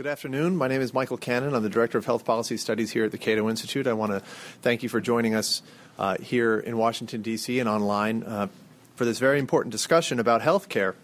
[0.00, 0.56] Good afternoon.
[0.56, 1.54] My name is Michael Cannon.
[1.54, 3.86] I'm the Director of Health Policy Studies here at the Cato Institute.
[3.86, 4.20] I want to
[4.62, 5.60] thank you for joining us
[5.98, 7.60] uh, here in Washington, D.C.
[7.60, 8.46] and online uh,
[8.96, 10.94] for this very important discussion about health care.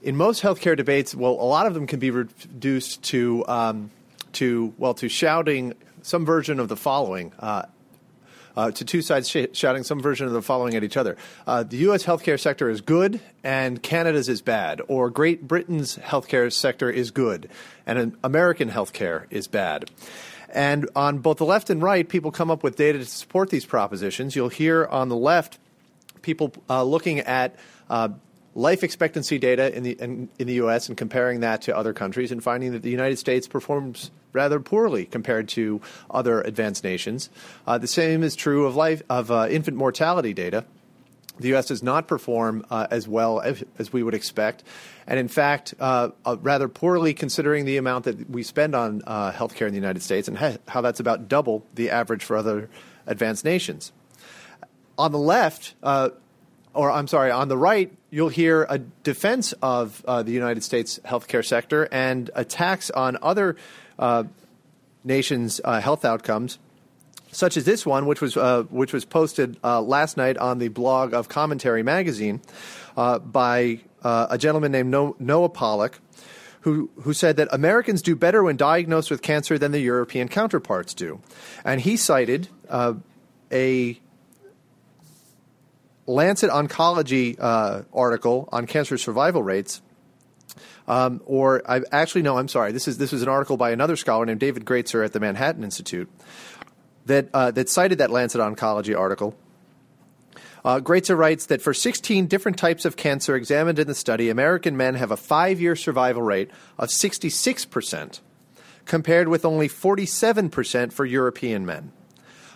[0.00, 3.90] In most healthcare debates, well, a lot of them can be reduced to, um,
[4.34, 7.32] to well, to shouting some version of the following.
[7.36, 7.64] Uh,
[8.56, 11.16] uh, to two sides sh- shouting some version of the following at each other.
[11.46, 12.04] Uh, the U.S.
[12.04, 17.48] healthcare sector is good, and Canada's is bad, or Great Britain's healthcare sector is good,
[17.86, 19.90] and American healthcare is bad.
[20.52, 23.64] And on both the left and right, people come up with data to support these
[23.64, 24.36] propositions.
[24.36, 25.58] You'll hear on the left
[26.20, 27.56] people uh, looking at
[27.88, 28.10] uh,
[28.54, 30.88] life expectancy data in the in, in, the U.S.
[30.88, 35.04] and comparing that to other countries, and finding that the United States performs rather poorly
[35.06, 35.80] compared to
[36.10, 37.30] other advanced nations.
[37.66, 40.64] Uh, the same is true of life of uh, infant mortality data.
[41.40, 41.66] The U.S.
[41.66, 44.62] does not perform uh, as well as, as, we would expect,
[45.06, 49.32] and in fact, uh, uh, rather poorly considering the amount that we spend on uh,
[49.32, 52.68] healthcare in the United States and ha- how that's about double the average for other
[53.06, 53.92] advanced nations.
[54.98, 60.22] On the left, or I'm sorry, on the right, you'll hear a defense of uh,
[60.22, 63.56] the United States healthcare sector and attacks on other
[63.98, 64.24] uh,
[65.02, 66.58] nations' uh, health outcomes,
[67.32, 70.68] such as this one, which was uh, which was posted uh, last night on the
[70.68, 72.40] blog of Commentary Magazine
[72.96, 75.94] uh, by a gentleman named Noah Pollak,
[76.62, 80.92] Who, who said that Americans do better when diagnosed with cancer than their European counterparts
[80.92, 81.20] do.
[81.64, 82.48] And he cited
[83.52, 84.01] a
[86.06, 89.80] Lancet Oncology uh, article on cancer survival rates.
[90.88, 92.72] Um, or I actually no, I'm sorry.
[92.72, 95.62] This is this was an article by another scholar named David Gratzer at the Manhattan
[95.62, 96.10] Institute
[97.06, 99.36] that uh, that cited that Lancet Oncology article.
[100.64, 104.94] Uh, writes that for 16 different types of cancer examined in the study, American men
[104.94, 108.20] have a five-year survival rate of 66 percent,
[108.84, 111.92] compared with only 47 percent for European men.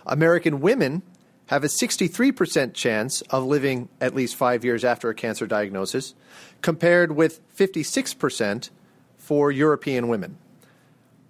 [0.05, 1.01] American women
[1.47, 6.13] have a 63% chance of living at least five years after a cancer diagnosis,
[6.61, 8.69] compared with 56%
[9.17, 10.37] for European women.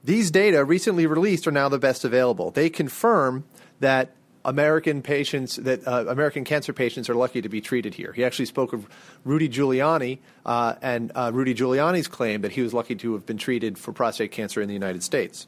[0.04, 2.52] These data, recently released, are now the best available.
[2.52, 3.44] They confirm
[3.80, 8.14] that American patients, that uh, American cancer patients are lucky to be treated here.
[8.14, 8.88] He actually spoke of
[9.26, 13.38] Rudy Giuliani uh, and uh, Rudy Giuliani's claim that he was lucky to have been
[13.38, 15.48] treated for prostate cancer in the United States.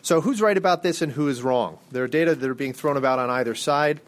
[0.00, 1.78] So, who's right about this and who is wrong?
[1.90, 4.00] There are data that are being thrown about on either side.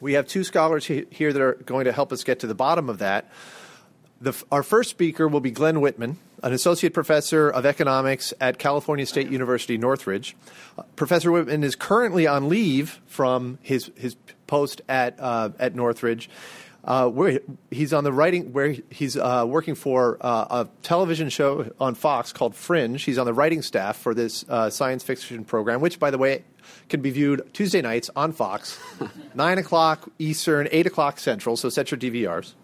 [0.00, 2.88] We have two scholars here that are going to help us get to the bottom
[2.88, 3.30] of that.
[4.22, 9.04] The, our first speaker will be Glen Whitman, an associate professor of economics at California
[9.04, 10.36] State University, Northridge.
[10.78, 14.16] Uh, professor Whitman is currently on leave from his, his
[14.46, 16.30] post at, uh, at Northridge.
[16.90, 17.38] Uh, where
[17.70, 22.32] he's on the writing, where he's uh, working for uh, a television show on Fox
[22.32, 23.00] called Fringe.
[23.00, 26.42] He's on the writing staff for this uh, science fiction program, which, by the way,
[26.88, 28.76] can be viewed Tuesday nights on Fox,
[29.36, 32.54] 9 o'clock Eastern, 8 o'clock Central, so set your DVRs.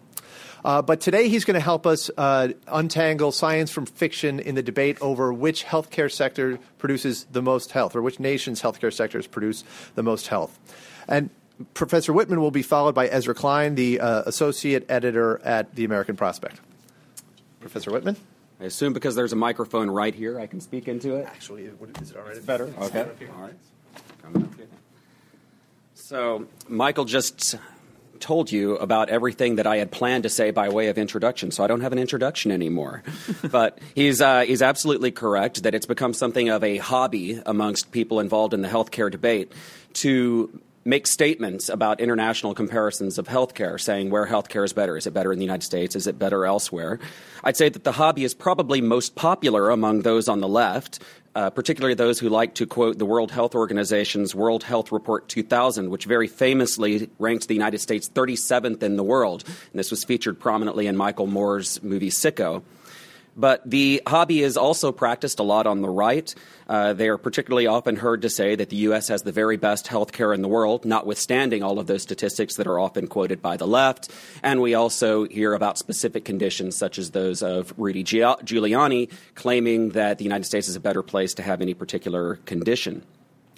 [0.65, 4.61] Uh, but today he's going to help us uh, untangle science from fiction in the
[4.61, 9.63] debate over which healthcare sector produces the most health, or which nation's healthcare sectors produce
[9.95, 10.59] the most health.
[11.07, 11.29] And
[11.73, 16.15] Professor Whitman will be followed by Ezra Klein, the uh, associate editor at the American
[16.15, 16.59] Prospect.
[17.59, 18.15] Professor Whitman?
[18.59, 21.25] I assume because there's a microphone right here, I can speak into it.
[21.25, 22.73] Actually, is it already better?
[22.79, 23.05] Okay.
[23.35, 23.53] All right.
[25.93, 27.55] So, Michael just
[28.19, 31.63] told you about everything that I had planned to say by way of introduction, so
[31.63, 33.03] I don't have an introduction anymore.
[33.51, 38.19] but he's, uh, he's absolutely correct that it's become something of a hobby amongst people
[38.19, 39.51] involved in the healthcare debate
[39.93, 44.95] to make statements about international comparisons of healthcare, saying where healthcare is better.
[44.95, 45.97] Is it better in the United States?
[45.97, 46.99] Is it better elsewhere?
[47.43, 50.99] I'd say that the hobby is probably most popular among those on the left,
[51.35, 55.89] uh, particularly those who like to quote the World Health Organization's World Health Report 2000,
[55.89, 59.43] which very famously ranked the United States 37th in the world.
[59.45, 62.63] And this was featured prominently in Michael Moore's movie Sicko.
[63.37, 66.33] But the hobby is also practiced a lot on the right.
[66.67, 69.07] Uh, they are particularly often heard to say that the U.S.
[69.09, 72.65] has the very best health care in the world, notwithstanding all of those statistics that
[72.65, 74.11] are often quoted by the left.
[74.41, 80.17] And we also hear about specific conditions, such as those of Rudy Giuliani, claiming that
[80.17, 83.03] the United States is a better place to have any particular condition.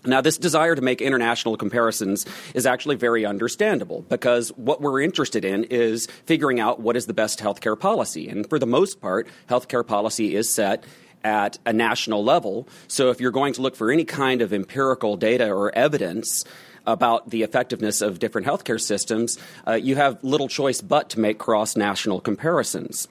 [0.05, 5.43] Now, this desire to make international comparisons is actually very understandable because what we're interested
[5.43, 8.29] in is figuring out what is the best healthcare policy.
[8.29, 10.83] And for the most part, healthcare policy is set
[11.23, 12.67] at a national level.
[12.87, 16.45] So if you're going to look for any kind of empirical data or evidence,
[16.87, 19.37] about the effectiveness of different healthcare systems,
[19.67, 23.07] uh, you have little choice but to make cross national comparisons.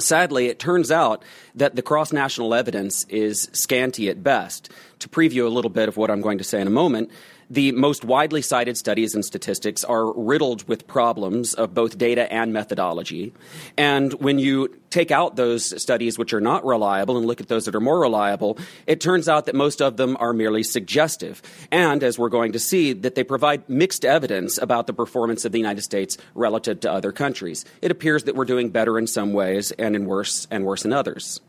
[0.00, 1.24] Sadly, it turns out
[1.56, 4.70] that the cross national evidence is scanty at best.
[5.00, 7.10] To preview a little bit of what I'm going to say in a moment,
[7.50, 12.52] the most widely cited studies and statistics are riddled with problems of both data and
[12.52, 13.32] methodology.
[13.76, 17.64] And when you take out those studies which are not reliable and look at those
[17.64, 21.40] that are more reliable, it turns out that most of them are merely suggestive.
[21.70, 25.52] And as we're going to see, that they provide mixed evidence about the performance of
[25.52, 27.64] the United States relative to other countries.
[27.80, 30.92] It appears that we're doing better in some ways and in worse and worse in
[30.92, 31.40] others.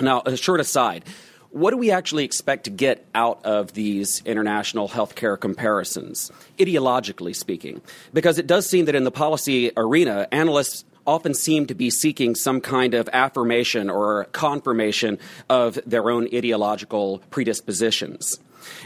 [0.00, 1.04] Now, a short aside
[1.54, 7.80] what do we actually expect to get out of these international healthcare comparisons, ideologically speaking?
[8.12, 12.34] Because it does seem that in the policy arena, analysts often seem to be seeking
[12.34, 15.16] some kind of affirmation or confirmation
[15.48, 18.40] of their own ideological predispositions.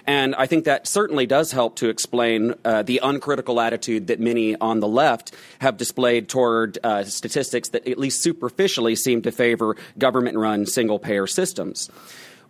[0.06, 4.56] And I think that certainly does help to explain uh, the uncritical attitude that many
[4.56, 9.76] on the left have displayed toward uh, statistics that, at least superficially, seem to favor
[9.96, 11.88] government run single payer systems.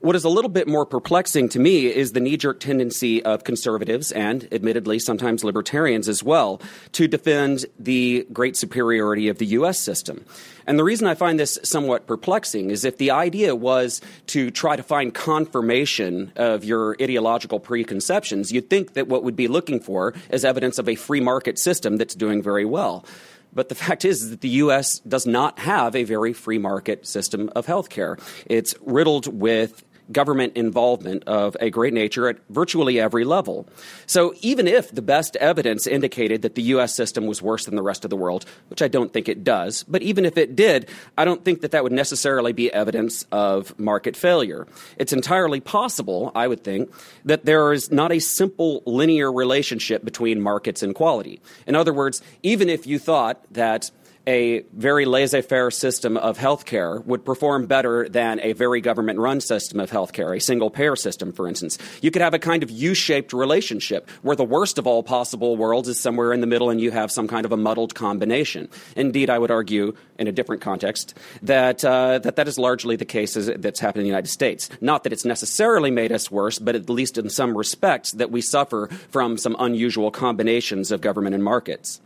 [0.00, 3.42] What is a little bit more perplexing to me is the knee jerk tendency of
[3.42, 6.62] conservatives and, admittedly, sometimes libertarians as well,
[6.92, 9.80] to defend the great superiority of the U.S.
[9.80, 10.24] system.
[10.68, 14.76] And the reason I find this somewhat perplexing is if the idea was to try
[14.76, 20.14] to find confirmation of your ideological preconceptions, you'd think that what we'd be looking for
[20.30, 23.04] is evidence of a free market system that's doing very well.
[23.52, 25.00] But the fact is that the U.S.
[25.00, 28.20] does not have a very free market system of healthcare.
[28.46, 33.68] It's riddled with government involvement of a great nature at virtually every level.
[34.06, 36.94] So even if the best evidence indicated that the U.S.
[36.94, 39.84] system was worse than the rest of the world, which I don't think it does,
[39.84, 43.78] but even if it did, I don't think that that would necessarily be evidence of
[43.78, 44.66] market failure.
[44.96, 46.92] It's entirely possible, I would think,
[47.24, 51.40] that there is not a simple linear relationship between markets and quality.
[51.66, 53.90] In other words, even if you thought that
[54.28, 59.40] a very laissez faire system of healthcare would perform better than a very government run
[59.40, 61.78] system of healthcare, a single payer system, for instance.
[62.02, 65.56] You could have a kind of U shaped relationship where the worst of all possible
[65.56, 68.68] worlds is somewhere in the middle and you have some kind of a muddled combination.
[68.96, 73.06] Indeed, I would argue in a different context that uh, that, that is largely the
[73.06, 74.68] case that's happened in the United States.
[74.82, 78.42] Not that it's necessarily made us worse, but at least in some respects that we
[78.42, 82.02] suffer from some unusual combinations of government and markets.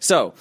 [0.00, 0.34] So,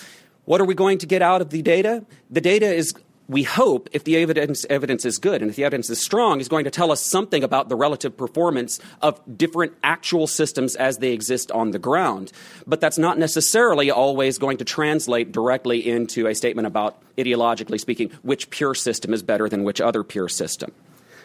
[0.52, 2.04] what are we going to get out of the data?
[2.30, 2.94] The data is
[3.30, 6.50] we hope if the evidence, evidence is good and if the evidence is strong is
[6.50, 11.14] going to tell us something about the relative performance of different actual systems as they
[11.14, 12.34] exist on the ground.
[12.68, 18.12] But that's not necessarily always going to translate directly into a statement about ideologically speaking
[18.22, 20.74] which pure system is better than which other pure system.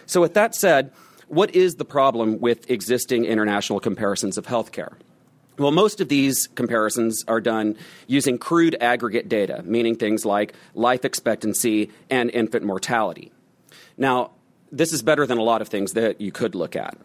[0.06, 0.92] So with that said
[1.26, 4.94] what is the problem with existing international comparisons of healthcare
[5.58, 7.76] well, most of these comparisons are done
[8.06, 13.32] using crude aggregate data, meaning things like life expectancy and infant mortality.
[13.96, 14.32] Now,
[14.70, 16.96] this is better than a lot of things that you could look at.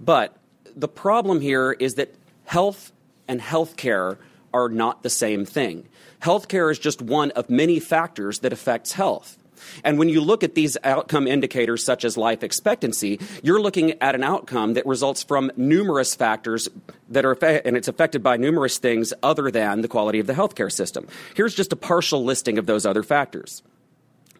[0.00, 0.36] But
[0.74, 2.14] the problem here is that
[2.44, 2.92] health
[3.28, 4.16] and healthcare
[4.52, 5.86] are not the same thing.
[6.22, 9.38] Healthcare is just one of many factors that affects health.
[9.84, 14.14] And when you look at these outcome indicators, such as life expectancy, you're looking at
[14.14, 16.68] an outcome that results from numerous factors
[17.08, 20.70] that are, and it's affected by numerous things other than the quality of the healthcare
[20.70, 21.06] system.
[21.34, 23.62] Here's just a partial listing of those other factors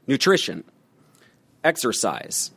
[0.06, 0.64] nutrition,
[1.62, 2.50] exercise,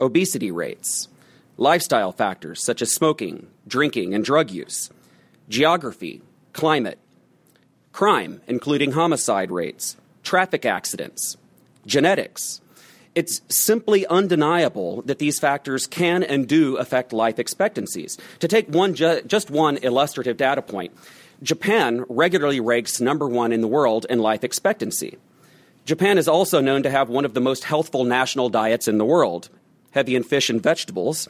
[0.00, 1.08] obesity rates,
[1.56, 4.90] lifestyle factors such as smoking, drinking, and drug use,
[5.48, 6.98] geography, climate,
[7.92, 11.36] crime, including homicide rates, traffic accidents,
[11.86, 12.60] genetics.
[13.14, 18.16] It's simply undeniable that these factors can and do affect life expectancies.
[18.38, 20.92] To take one ju- just one illustrative data point,
[21.42, 25.18] Japan regularly ranks number one in the world in life expectancy.
[25.84, 29.04] Japan is also known to have one of the most healthful national diets in the
[29.04, 29.50] world,
[29.92, 31.28] heavy in fish and vegetables.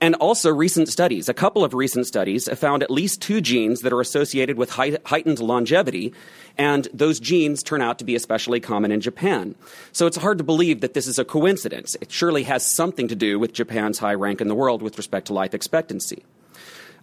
[0.00, 3.80] And also, recent studies, a couple of recent studies, have found at least two genes
[3.80, 6.12] that are associated with heightened longevity,
[6.56, 9.54] and those genes turn out to be especially common in Japan.
[9.92, 11.96] So it's hard to believe that this is a coincidence.
[12.00, 15.26] It surely has something to do with Japan's high rank in the world with respect
[15.26, 16.24] to life expectancy.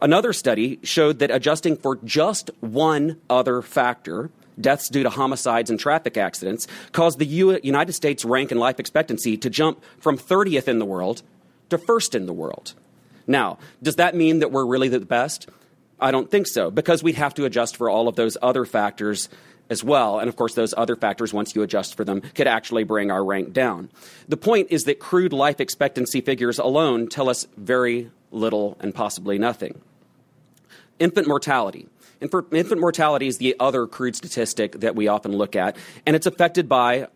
[0.01, 5.80] Another study showed that adjusting for just one other factor, deaths due to homicides and
[5.80, 10.68] traffic accidents caused the U- United States rank in life expectancy to jump from 30th
[10.68, 11.22] in the world
[11.70, 12.74] to first in the world.
[13.28, 15.48] Now, does that mean that we're really the best?
[16.00, 19.30] I don't think so, because we'd have to adjust for all of those other factors
[19.70, 20.20] as well.
[20.20, 23.24] And of course, those other factors, once you adjust for them, could actually bring our
[23.24, 23.89] rank down.
[24.28, 29.38] The point is that crude life expectancy figures alone tell us very little and possibly
[29.38, 29.80] nothing.
[31.00, 31.88] Infant mortality.
[32.21, 36.67] Infant mortality is the other crude statistic that we often look at, and it's affected
[36.67, 37.07] by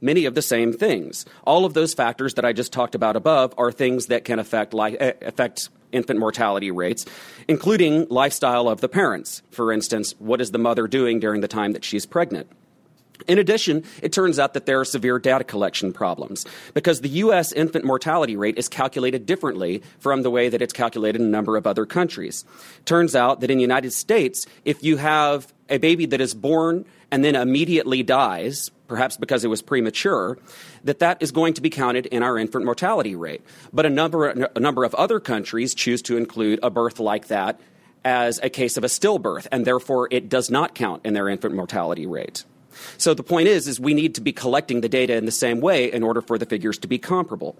[0.00, 1.26] many of the same things.
[1.44, 4.74] All of those factors that I just talked about above are things that can affect,
[4.74, 7.04] li- eh, affect infant mortality rates,
[7.48, 9.42] including lifestyle of the parents.
[9.50, 12.50] For instance, what is the mother doing during the time that she's pregnant?
[13.26, 17.52] In addition, it turns out that there are severe data collection problems because the U.S.
[17.52, 21.56] infant mortality rate is calculated differently from the way that it's calculated in a number
[21.56, 22.44] of other countries.
[22.84, 26.84] Turns out that in the United States, if you have a baby that is born
[27.10, 30.38] and then immediately dies, perhaps because it was premature,
[30.84, 33.42] that that is going to be counted in our infant mortality rate.
[33.72, 37.60] But a number, a number of other countries choose to include a birth like that
[38.04, 41.54] as a case of a stillbirth, and therefore it does not count in their infant
[41.54, 42.44] mortality rate.
[42.98, 45.60] So the point is, is we need to be collecting the data in the same
[45.60, 47.56] way in order for the figures to be comparable.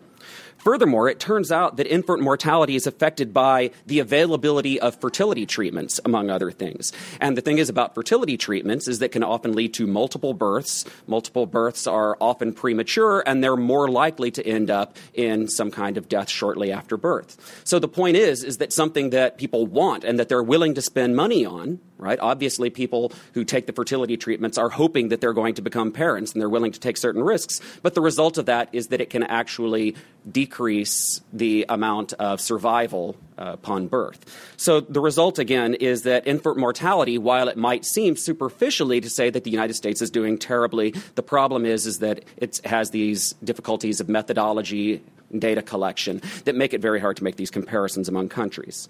[0.58, 5.98] Furthermore, it turns out that infant mortality is affected by the availability of fertility treatments,
[6.04, 6.92] among other things.
[7.18, 10.84] And the thing is about fertility treatments is that can often lead to multiple births.
[11.06, 15.96] Multiple births are often premature, and they're more likely to end up in some kind
[15.96, 17.62] of death shortly after birth.
[17.64, 20.82] So the point is, is that something that people want and that they're willing to
[20.82, 22.18] spend money on, right?
[22.20, 26.32] Obviously, people who take the fertility treatments are hoping that they're going to become parents
[26.32, 27.60] and they're willing to take certain risks.
[27.82, 29.96] But the result of that is that it can actually
[30.30, 34.24] decrease the amount of survival uh, upon birth.
[34.56, 39.30] So the result, again, is that infant mortality, while it might seem superficially to say
[39.30, 43.34] that the United States is doing terribly, the problem is, is that it has these
[43.44, 45.02] difficulties of methodology
[45.38, 48.88] data collection that make it very hard to make these comparisons among countries.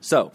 [0.00, 0.32] So,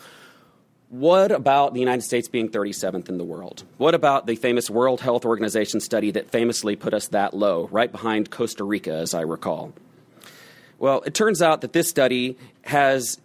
[0.93, 3.63] what about the United States being 37th in the world?
[3.77, 7.91] What about the famous World Health Organization study that famously put us that low, right
[7.91, 9.73] behind Costa Rica, as I recall?
[10.77, 13.19] Well, it turns out that this study has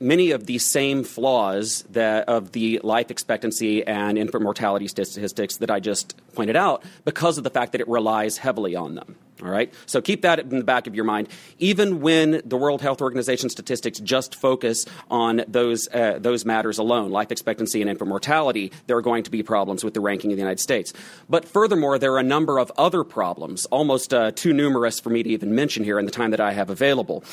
[0.00, 5.70] many of the same flaws that of the life expectancy and infant mortality statistics that
[5.70, 9.16] I just pointed out because of the fact that it relies heavily on them.
[9.42, 9.72] All right?
[9.86, 11.28] So keep that in the back of your mind.
[11.58, 17.10] Even when the World Health Organization statistics just focus on those, uh, those matters alone,
[17.10, 20.36] life expectancy and infant mortality, there are going to be problems with the ranking of
[20.36, 20.92] the United States.
[21.28, 25.22] But furthermore, there are a number of other problems, almost uh, too numerous for me
[25.22, 27.24] to even mention here in the time that I have available.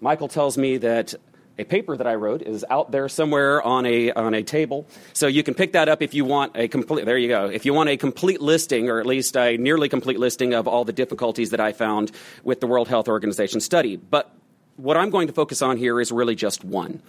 [0.00, 1.14] Michael tells me that
[1.60, 4.86] a paper that I wrote is out there somewhere on a on a table.
[5.12, 7.04] So you can pick that up if you want a complete.
[7.04, 7.46] There you go.
[7.46, 10.84] If you want a complete listing, or at least a nearly complete listing of all
[10.84, 12.12] the difficulties that I found
[12.42, 13.96] with the World Health Organization study.
[13.96, 14.32] But
[14.76, 17.02] what I'm going to focus on here is really just one,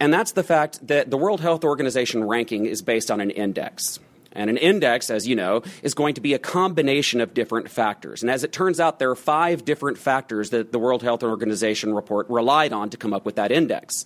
[0.00, 4.00] and that's the fact that the World Health Organization ranking is based on an index.
[4.34, 8.22] And an index, as you know, is going to be a combination of different factors.
[8.22, 11.94] And as it turns out, there are five different factors that the World Health Organization
[11.94, 14.04] report relied on to come up with that index.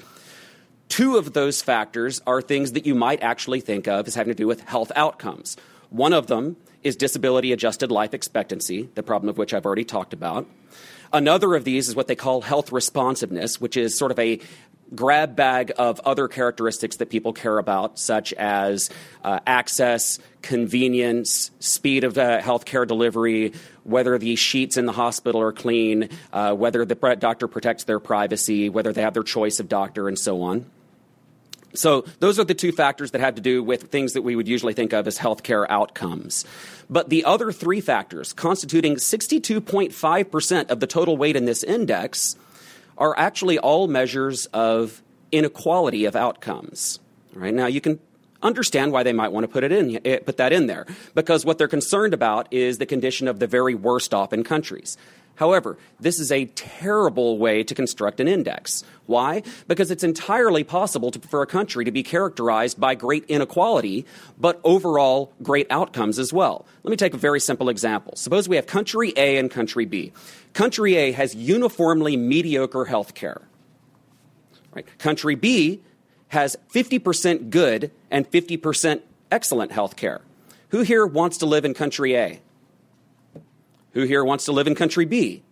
[0.89, 4.37] Two of those factors are things that you might actually think of as having to
[4.37, 5.57] do with health outcomes.
[5.91, 10.13] One of them is disability adjusted life expectancy, the problem of which I've already talked
[10.13, 10.47] about.
[11.13, 14.41] Another of these is what they call health responsiveness, which is sort of a
[14.95, 18.91] grab bag of other characteristics that people care about, such as
[19.25, 23.53] uh, access, convenience, speed of uh, healthcare delivery,
[23.85, 28.69] whether the sheets in the hospital are clean, uh, whether the doctor protects their privacy,
[28.69, 30.67] whether they have their choice of doctor, and so on.
[31.75, 34.49] So, those are the two factors that have to do with things that we would
[34.49, 36.47] usually think of as healthcare outcomes.
[36.89, 42.37] But the other three factors, constituting 62.5% of the total weight in this index,
[42.99, 45.03] are actually all measures of
[45.33, 47.01] inequality of outcomes.
[47.33, 48.01] Right now, you can
[48.43, 51.45] understand why they might want to put it in, eh, put that in there, because
[51.45, 54.97] what they're concerned about is the condition of the very worst off in countries.
[55.39, 58.83] However, this is a terrible way to construct an index.
[59.07, 59.45] Why?
[59.69, 64.05] Because it's entirely possible to, for a country to be characterized by great inequality,
[64.37, 66.67] but overall great outcomes as well.
[66.83, 68.17] Let me take a very simple example.
[68.17, 70.13] Suppose we have country A and country B.
[70.55, 73.41] Country A has uniformly mediocre health care.
[74.75, 74.87] Right?
[74.99, 75.81] Country B
[76.29, 80.21] has 50% good and 50% excellent health care.
[80.71, 82.41] Who here wants to live in country A?
[83.93, 85.43] Who here wants to live in country B?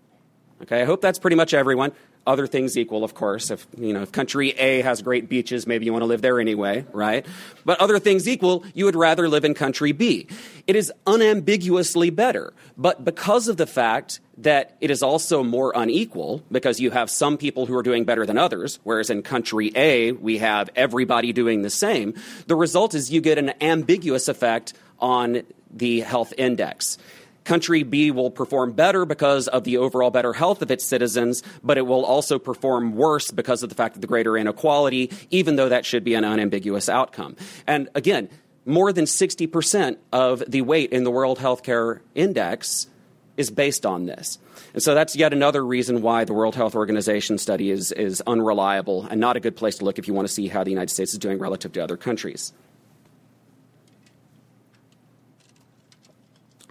[0.63, 1.93] Okay, I hope that's pretty much everyone.
[2.27, 3.51] Other things equal, of course.
[3.53, 6.41] If you know, if country A has great beaches, maybe you want to live there
[6.41, 7.25] anyway, right?
[7.65, 10.27] But other things equal, you would rather live in country B.
[10.67, 16.43] It is unambiguously better, but because of the fact that it is also more unequal
[16.51, 20.13] because you have some people who are doing better than others, whereas in country A,
[20.13, 22.15] we have everybody doing the same.
[22.49, 26.99] The result is you get an ambiguous effect on the health index.
[27.47, 31.79] Country B will perform better because of the overall better health of its citizens, but
[31.79, 35.69] it will also perform worse because of the fact of the greater inequality, even though
[35.69, 37.37] that should be an unambiguous outcome.
[37.65, 38.29] And again,
[38.65, 42.89] more than 60% of the weight in the World Healthcare Index
[43.37, 44.41] is based on this.
[44.75, 49.07] And so that's yet another reason why the World Health Organization study is, is unreliable
[49.07, 50.91] and not a good place to look if you want to see how the United
[50.91, 52.53] States is doing relative to other countries.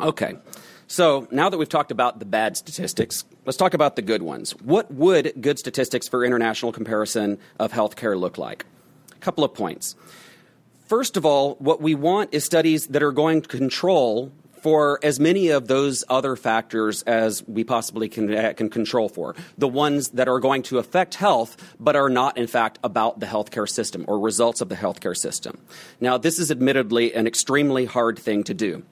[0.02, 0.36] Okay,
[0.88, 4.52] so now that we've talked about the bad statistics, let's talk about the good ones.
[4.62, 8.66] What would good statistics for international comparison of healthcare look like?
[9.12, 9.96] A couple of points.
[10.88, 14.32] First of all, what we want is studies that are going to control
[14.66, 19.36] for as many of those other factors as we possibly can, uh, can control for.
[19.60, 23.28] The ones that are going to affect health, but are not, in fact, about the
[23.28, 25.60] healthcare system or results of the healthcare system.
[26.00, 28.84] Now, this is admittedly an extremely hard thing to do.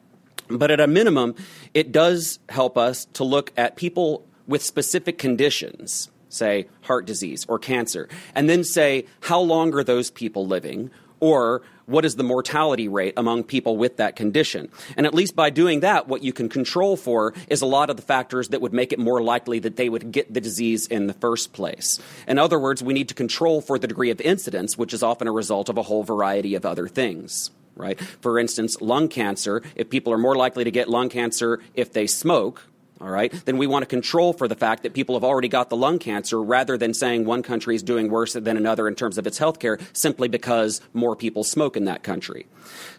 [0.53, 1.35] But at a minimum,
[1.73, 7.57] it does help us to look at people with specific conditions, say heart disease or
[7.57, 10.91] cancer, and then say how long are those people living?
[11.23, 14.67] or what is the mortality rate among people with that condition.
[14.97, 17.95] And at least by doing that, what you can control for is a lot of
[17.95, 21.07] the factors that would make it more likely that they would get the disease in
[21.07, 21.97] the first place.
[22.27, 25.29] In other words, we need to control for the degree of incidence, which is often
[25.29, 27.99] a result of a whole variety of other things right?
[27.99, 32.07] For instance, lung cancer, if people are more likely to get lung cancer if they
[32.07, 32.67] smoke,
[33.03, 35.69] all right, then we want to control for the fact that people have already got
[35.69, 39.17] the lung cancer rather than saying one country is doing worse than another in terms
[39.17, 42.45] of its health care simply because more people smoke in that country.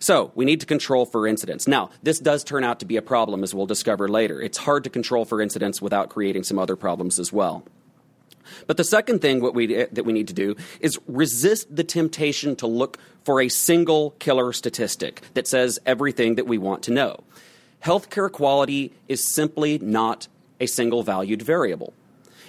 [0.00, 1.66] So we need to control for incidence.
[1.66, 4.42] Now, this does turn out to be a problem, as we'll discover later.
[4.42, 7.64] It's hard to control for incidence without creating some other problems as well.
[8.66, 12.66] But the second thing we, that we need to do is resist the temptation to
[12.66, 17.24] look for a single killer statistic that says everything that we want to know
[17.84, 20.26] healthcare quality is simply not
[20.58, 21.92] a single valued variable.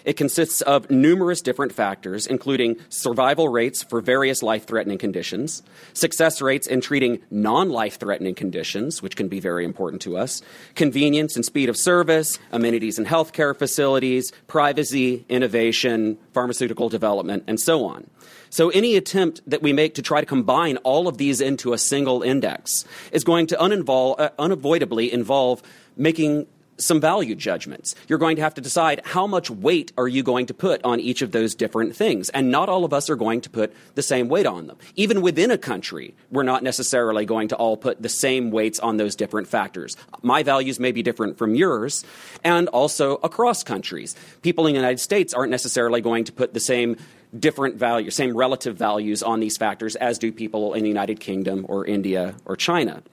[0.06, 6.42] It consists of numerous different factors, including survival rates for various life threatening conditions, success
[6.42, 10.44] rates in treating non life threatening conditions, which can be very important to us,
[10.76, 17.84] convenience and speed of service, amenities and healthcare facilities, privacy, innovation, pharmaceutical development, and so
[17.86, 18.08] on.
[18.52, 21.77] So, any attempt that we make to try to combine all of these into a
[21.77, 25.64] single index is going to uninvol- uh, unavoidably involve
[25.98, 27.96] making some value judgments.
[28.07, 31.00] You're going to have to decide how much weight are you going to put on
[31.00, 32.29] each of those different things.
[32.29, 34.77] And not all of us are going to put the same weight on them.
[34.96, 38.98] Even within a country, we're not necessarily going to all put the same weights on
[38.98, 39.96] those different factors.
[40.22, 42.03] My values may be different from yours,
[42.44, 44.16] and also across countries.
[44.42, 46.98] People in the United States aren't necessarily going to put the same
[47.38, 51.66] different value, same relative values on these factors as do people in the United Kingdom
[51.68, 53.03] or India or China.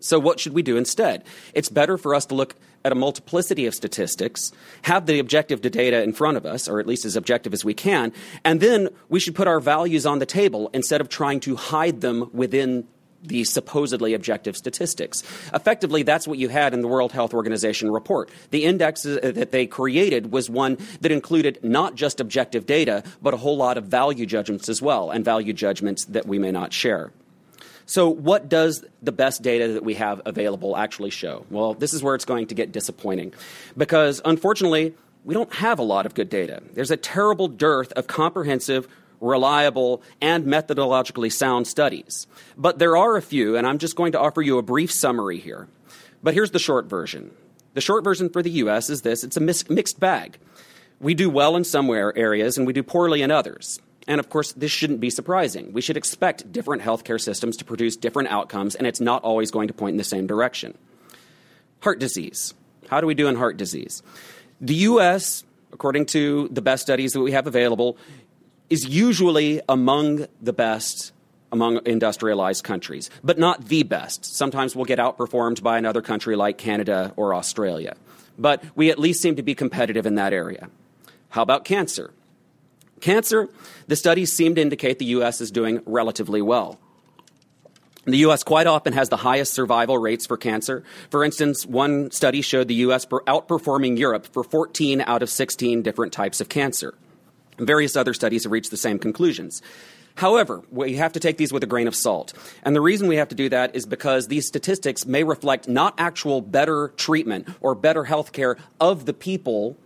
[0.00, 1.24] So, what should we do instead?
[1.54, 2.54] It's better for us to look
[2.84, 6.86] at a multiplicity of statistics, have the objective data in front of us, or at
[6.86, 8.12] least as objective as we can,
[8.44, 12.00] and then we should put our values on the table instead of trying to hide
[12.00, 12.86] them within
[13.22, 15.22] the supposedly objective statistics.
[15.52, 18.30] Effectively, that's what you had in the World Health Organization report.
[18.50, 23.34] The index uh, that they created was one that included not just objective data, but
[23.34, 26.72] a whole lot of value judgments as well, and value judgments that we may not
[26.72, 27.10] share.
[27.86, 31.46] So, what does the best data that we have available actually show?
[31.50, 33.32] Well, this is where it's going to get disappointing
[33.76, 34.94] because unfortunately,
[35.24, 36.62] we don't have a lot of good data.
[36.74, 38.88] There's a terrible dearth of comprehensive,
[39.20, 42.26] reliable, and methodologically sound studies.
[42.56, 45.38] But there are a few, and I'm just going to offer you a brief summary
[45.38, 45.68] here.
[46.22, 47.30] But here's the short version.
[47.74, 50.38] The short version for the US is this it's a mixed bag.
[50.98, 53.80] We do well in some areas and we do poorly in others.
[54.06, 55.72] And of course, this shouldn't be surprising.
[55.72, 59.68] We should expect different healthcare systems to produce different outcomes, and it's not always going
[59.68, 60.76] to point in the same direction.
[61.80, 62.54] Heart disease.
[62.88, 64.02] How do we do in heart disease?
[64.60, 67.98] The U.S., according to the best studies that we have available,
[68.70, 71.12] is usually among the best
[71.52, 74.24] among industrialized countries, but not the best.
[74.24, 77.96] Sometimes we'll get outperformed by another country like Canada or Australia.
[78.36, 80.68] But we at least seem to be competitive in that area.
[81.30, 82.12] How about cancer?
[83.00, 83.48] Cancer,
[83.88, 85.40] the studies seem to indicate the U.S.
[85.40, 86.78] is doing relatively well.
[88.06, 88.44] The U.S.
[88.44, 90.84] quite often has the highest survival rates for cancer.
[91.10, 93.04] For instance, one study showed the U.S.
[93.04, 96.94] outperforming Europe for 14 out of 16 different types of cancer.
[97.58, 99.60] Various other studies have reached the same conclusions.
[100.14, 102.32] However, we have to take these with a grain of salt.
[102.62, 105.94] And the reason we have to do that is because these statistics may reflect not
[105.98, 109.76] actual better treatment or better health care of the people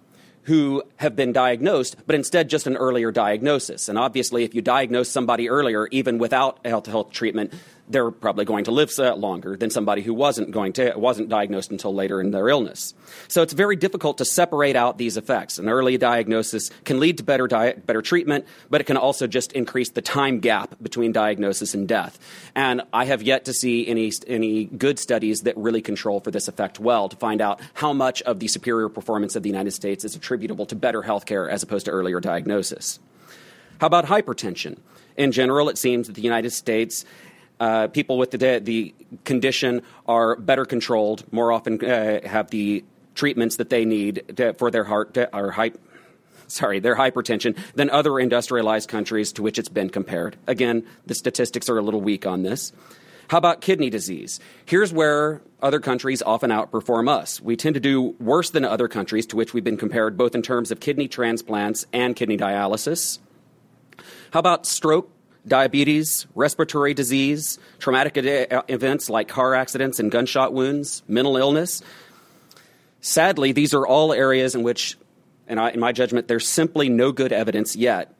[0.50, 3.88] who have been diagnosed, but instead just an earlier diagnosis.
[3.88, 7.52] And obviously, if you diagnose somebody earlier, even without health health treatment,
[7.90, 11.94] they're probably going to live longer than somebody who wasn't going to wasn't diagnosed until
[11.94, 12.94] later in their illness.
[13.28, 15.58] So it's very difficult to separate out these effects.
[15.58, 19.52] An early diagnosis can lead to better diet, better treatment, but it can also just
[19.52, 22.18] increase the time gap between diagnosis and death.
[22.54, 26.48] And I have yet to see any any good studies that really control for this
[26.48, 30.04] effect well to find out how much of the superior performance of the United States
[30.04, 32.98] is attributable to better health care as opposed to earlier diagnosis.
[33.80, 34.78] How about hypertension?
[35.16, 37.04] In general, it seems that the United States
[37.60, 38.94] uh, people with the, the
[39.24, 42.82] condition are better controlled, more often uh, have the
[43.14, 45.78] treatments that they need to, for their heart or hype,
[46.46, 50.36] sorry, their hypertension than other industrialized countries to which it's been compared.
[50.46, 52.72] Again, the statistics are a little weak on this.
[53.28, 54.40] How about kidney disease?
[54.64, 57.40] Here's where other countries often outperform us.
[57.40, 60.42] We tend to do worse than other countries to which we've been compared both in
[60.42, 63.20] terms of kidney transplants and kidney dialysis.
[64.32, 65.12] How about stroke,
[65.46, 71.82] diabetes, respiratory disease, traumatic events like car accidents and gunshot wounds, mental illness.
[73.00, 74.98] Sadly, these are all areas in which,
[75.48, 78.14] and I in my judgment, there's simply no good evidence yet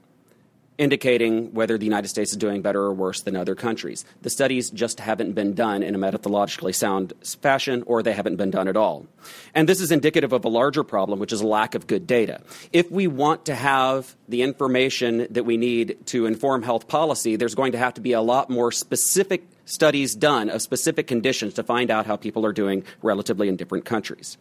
[0.81, 4.07] indicating whether the United States is doing better or worse than other countries.
[4.23, 7.13] The studies just haven't been done in a methodologically sound
[7.43, 9.07] fashion, or they haven't been done at all.
[9.55, 12.41] And this is indicative of a larger problem, which is a lack of good data.
[12.73, 17.55] If we want to have the information that we need to inform health policy, there's
[17.55, 21.63] going to have to be a lot more specific studies done of specific conditions to
[21.63, 24.39] find out how people are doing relatively in different countries.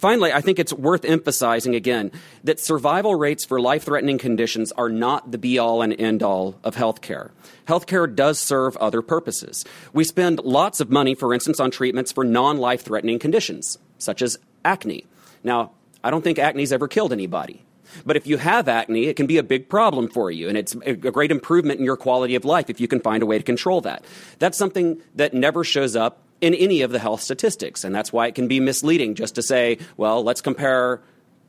[0.00, 2.10] Finally, I think it's worth emphasizing again
[2.42, 6.58] that survival rates for life threatening conditions are not the be all and end all
[6.64, 7.32] of healthcare.
[7.68, 9.62] Healthcare does serve other purposes.
[9.92, 14.22] We spend lots of money, for instance, on treatments for non life threatening conditions, such
[14.22, 15.04] as acne.
[15.44, 17.62] Now, I don't think acne's ever killed anybody.
[18.06, 20.74] But if you have acne, it can be a big problem for you, and it's
[20.86, 23.44] a great improvement in your quality of life if you can find a way to
[23.44, 24.02] control that.
[24.38, 27.84] That's something that never shows up in any of the health statistics.
[27.84, 31.00] And that's why it can be misleading just to say, well, let's compare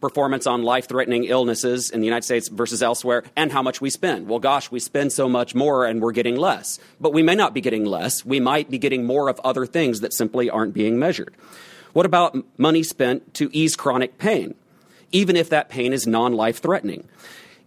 [0.02, 3.90] performance on life threatening illnesses in the United States versus elsewhere and how much we
[3.90, 4.28] spend.
[4.28, 6.80] Well, gosh, we spend so much more and we're getting less.
[7.00, 8.26] But we may not be getting less.
[8.26, 11.36] We might be getting more of other things that simply aren't being measured.
[11.94, 14.56] What about money spent to ease chronic pain,
[15.12, 17.08] even if that pain is non life threatening?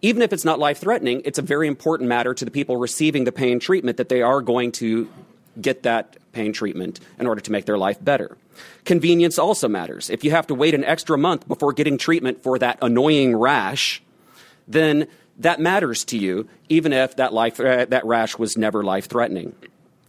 [0.02, 3.24] Even if it's not life threatening, it's a very important matter to the people receiving
[3.24, 5.08] the pain treatment that they are going to
[5.60, 8.36] get that pain treatment in order to make their life better.
[8.84, 10.10] Convenience also matters.
[10.10, 14.02] If you have to wait an extra month before getting treatment for that annoying rash,
[14.68, 15.06] then
[15.38, 19.54] that matters to you, even if that, life, uh, that rash was never life threatening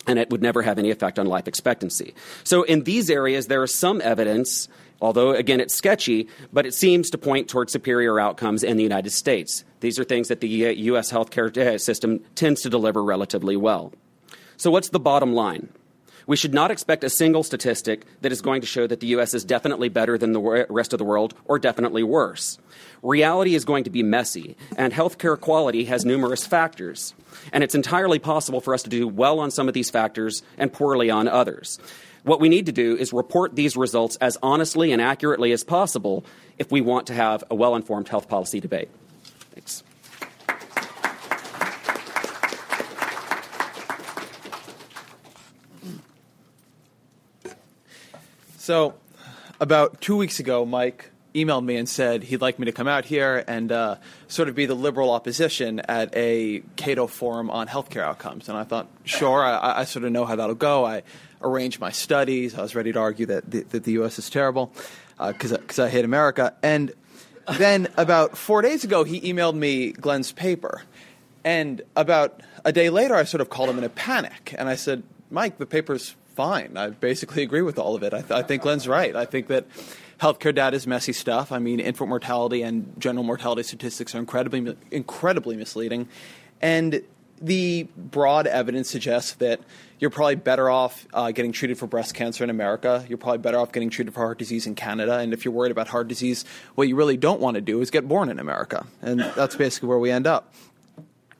[0.07, 2.13] and it would never have any effect on life expectancy.
[2.43, 4.67] So, in these areas, there is some evidence,
[5.01, 9.11] although again it's sketchy, but it seems to point towards superior outcomes in the United
[9.11, 9.63] States.
[9.79, 11.11] These are things that the U.S.
[11.11, 13.93] Uh, healthcare uh, system tends to deliver relatively well.
[14.57, 15.69] So, what's the bottom line?
[16.27, 19.35] We should not expect a single statistic that is going to show that the U.S.
[19.35, 22.57] is definitely better than the rest of the world or definitely worse.
[23.03, 27.13] Reality is going to be messy, and healthcare quality has numerous factors.
[27.53, 30.73] And it's entirely possible for us to do well on some of these factors and
[30.73, 31.77] poorly on others.
[32.23, 36.25] What we need to do is report these results as honestly and accurately as possible
[36.57, 38.89] if we want to have a well informed health policy debate.
[39.53, 39.83] Thanks.
[48.65, 48.95] So,
[49.59, 53.05] about two weeks ago, Mike emailed me and said he'd like me to come out
[53.05, 53.97] here and uh,
[54.27, 58.49] sort of be the liberal opposition at a Cato forum on healthcare outcomes.
[58.49, 60.83] And I thought, sure, I, I sort of know how that'll go.
[60.83, 61.03] I
[61.43, 62.55] arranged my studies.
[62.57, 64.17] I was ready to argue that the, that the U.S.
[64.17, 64.73] is terrible
[65.19, 66.55] because uh, I hate America.
[66.63, 66.91] And
[67.59, 70.81] then about four days ago, he emailed me Glen's paper.
[71.43, 74.55] And about a day later, I sort of called him in a panic.
[74.57, 76.77] And I said, Mike, the paper's fine.
[76.77, 78.13] I basically agree with all of it.
[78.13, 79.15] I, th- I think Glen's right.
[79.15, 79.65] I think that
[80.19, 81.51] healthcare data is messy stuff.
[81.51, 86.07] I mean, infant mortality and general mortality statistics are incredibly, incredibly misleading.
[86.61, 87.01] And
[87.41, 89.59] the broad evidence suggests that
[89.99, 93.05] you're probably better off uh, getting treated for breast cancer in America.
[93.07, 95.19] You're probably better off getting treated for heart disease in Canada.
[95.19, 96.45] And if you're worried about heart disease,
[96.75, 98.85] what you really don't want to do is get born in America.
[99.01, 100.53] And that's basically where we end up.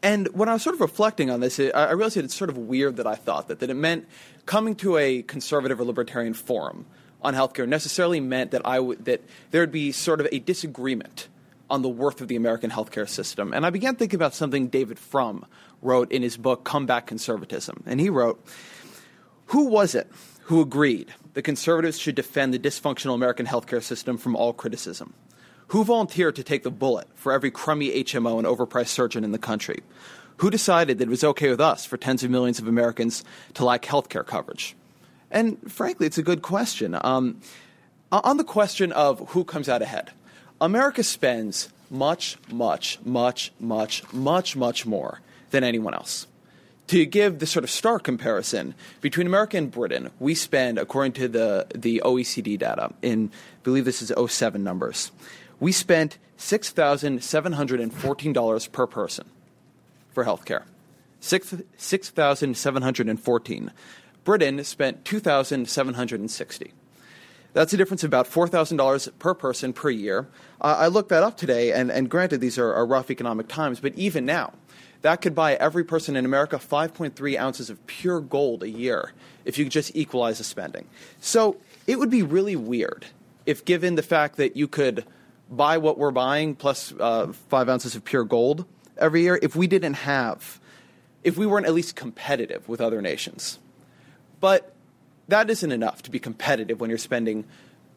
[0.03, 2.57] And when I was sort of reflecting on this, I realized that it's sort of
[2.57, 4.07] weird that I thought that, that it meant
[4.45, 6.85] coming to a conservative or libertarian forum
[7.21, 11.27] on healthcare necessarily meant that I that there would be sort of a disagreement
[11.69, 13.51] on the worth of the American healthcare system.
[13.51, 15.45] And I began thinking about something David Frum
[15.81, 17.83] wrote in his book Comeback Conservatism.
[17.87, 18.43] And he wrote,
[19.47, 20.11] "Who was it
[20.43, 25.13] who agreed that conservatives should defend the dysfunctional American healthcare system from all criticism?
[25.69, 29.39] Who volunteered to take the bullet for every crummy HMO and overpriced surgeon in the
[29.39, 29.81] country?
[30.37, 33.63] Who decided that it was okay with us for tens of millions of Americans to
[33.63, 34.75] lack health care coverage?
[35.31, 36.97] And frankly, it's a good question.
[37.01, 37.39] Um,
[38.11, 40.11] on the question of who comes out ahead,
[40.59, 45.21] America spends much, much, much, much, much, much more
[45.51, 46.27] than anyone else.
[46.87, 51.27] To give the sort of stark comparison between America and Britain, we spend, according to
[51.27, 55.11] the, the OECD data, in I believe this is 07 numbers,
[55.59, 59.25] we spent $6,714 per person
[60.15, 60.63] for healthcare.
[61.19, 63.71] Six, 6,714.
[64.23, 66.73] Britain spent 2,760.
[67.53, 70.27] That's a difference of about $4,000 per person per year.
[70.59, 73.79] Uh, I looked that up today, and, and granted, these are, are rough economic times,
[73.79, 74.53] but even now,
[75.03, 79.11] that could buy every person in America 5.3 ounces of pure gold a year
[79.45, 80.85] if you could just equalize the spending.
[81.21, 83.05] So it would be really weird
[83.45, 85.05] if, given the fact that you could
[85.49, 88.65] buy what we're buying plus uh, five ounces of pure gold
[88.97, 90.59] every year, if we didn't have,
[91.23, 93.59] if we weren't at least competitive with other nations.
[94.39, 94.73] But
[95.27, 97.45] that isn't enough to be competitive when you're spending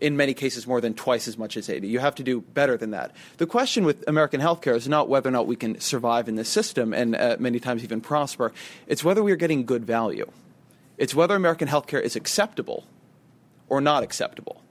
[0.00, 1.88] in many cases more than twice as much as 80.
[1.88, 3.14] You have to do better than that.
[3.38, 6.48] The question with American healthcare is not whether or not we can survive in this
[6.48, 8.52] system and uh, many times even prosper.
[8.86, 10.30] It's whether we are getting good value.
[10.96, 12.84] It's whether American healthcare is acceptable
[13.68, 14.62] or not acceptable.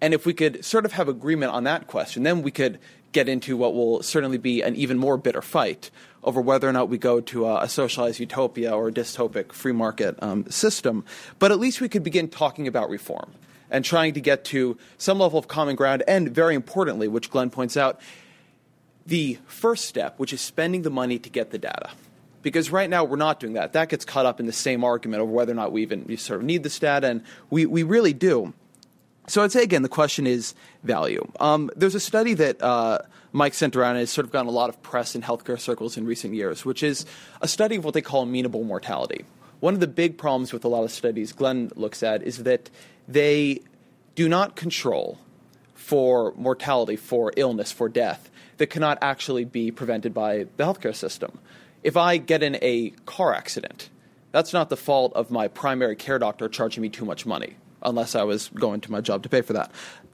[0.00, 2.78] And if we could sort of have agreement on that question, then we could
[3.16, 5.90] get into what will certainly be an even more bitter fight
[6.22, 10.18] over whether or not we go to a, socialized utopia or a dystopic free market
[10.20, 11.02] um, system.
[11.38, 13.32] But at least we could begin talking about reform
[13.70, 16.02] and trying to get to some level of common ground.
[16.06, 18.00] And very importantly, which Glen points out,
[19.06, 21.88] the first step, which is spending the money to get the data.
[22.42, 23.72] Because right now we're not doing that.
[23.72, 26.40] That gets caught up in the same argument over whether or not we even sort
[26.40, 28.52] of need this data, and we, we really do.
[29.28, 31.26] So I'd say again, the question is value.
[31.40, 32.98] Um, there's a study that uh,
[33.32, 35.96] Mike sent around and has sort of gotten a lot of press in healthcare circles
[35.96, 37.04] in recent years, which is
[37.40, 39.24] a study of what they call amenable mortality.
[39.60, 42.70] One of the big problems with a lot of studies Glen looks at is that
[43.08, 43.62] they
[44.14, 45.18] do not control
[45.74, 51.38] for mortality, for illness, for death that cannot actually be prevented by the healthcare system.
[51.82, 53.90] If I get in a car accident,
[54.32, 58.14] that's not the fault of my primary care doctor charging me too much money, unless
[58.14, 59.70] I was going to my job to pay for that.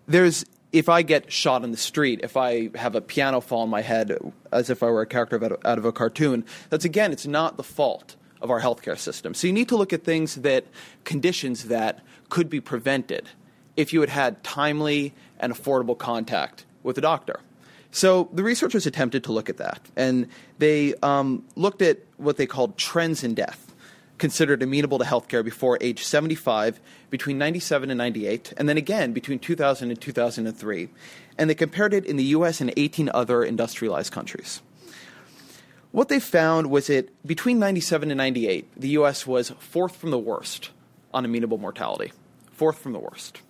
[0.06, 3.68] There's if I get shot in the street, if I have a piano fall on
[3.68, 4.16] my head
[4.52, 7.62] as if I were a character out of a cartoon, that's again, it's not the
[7.62, 9.34] fault of our healthcare system.
[9.34, 10.64] So you need to look at things that,
[11.04, 13.28] conditions that could be prevented
[13.76, 17.40] if you had had timely and affordable contact with a doctor.
[17.90, 20.26] So the researchers attempted to look at that, and
[20.58, 23.71] they um, looked at what they called trends in death,
[24.22, 26.78] considered amenable to healthcare before age 75,
[27.10, 30.88] between 97 and 98, and then again between 2000 and 2003.
[31.36, 34.62] And they compared it in the US and 18 other industrialized countries.
[35.90, 40.20] What they found was that between 97 and 98, the US was fourth from the
[40.20, 40.70] worst
[41.12, 42.12] on amenable mortality.
[42.52, 43.42] Fourth from the worst.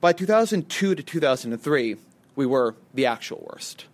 [0.00, 1.96] By 2002 to 2003,
[2.36, 3.86] we were the actual worst.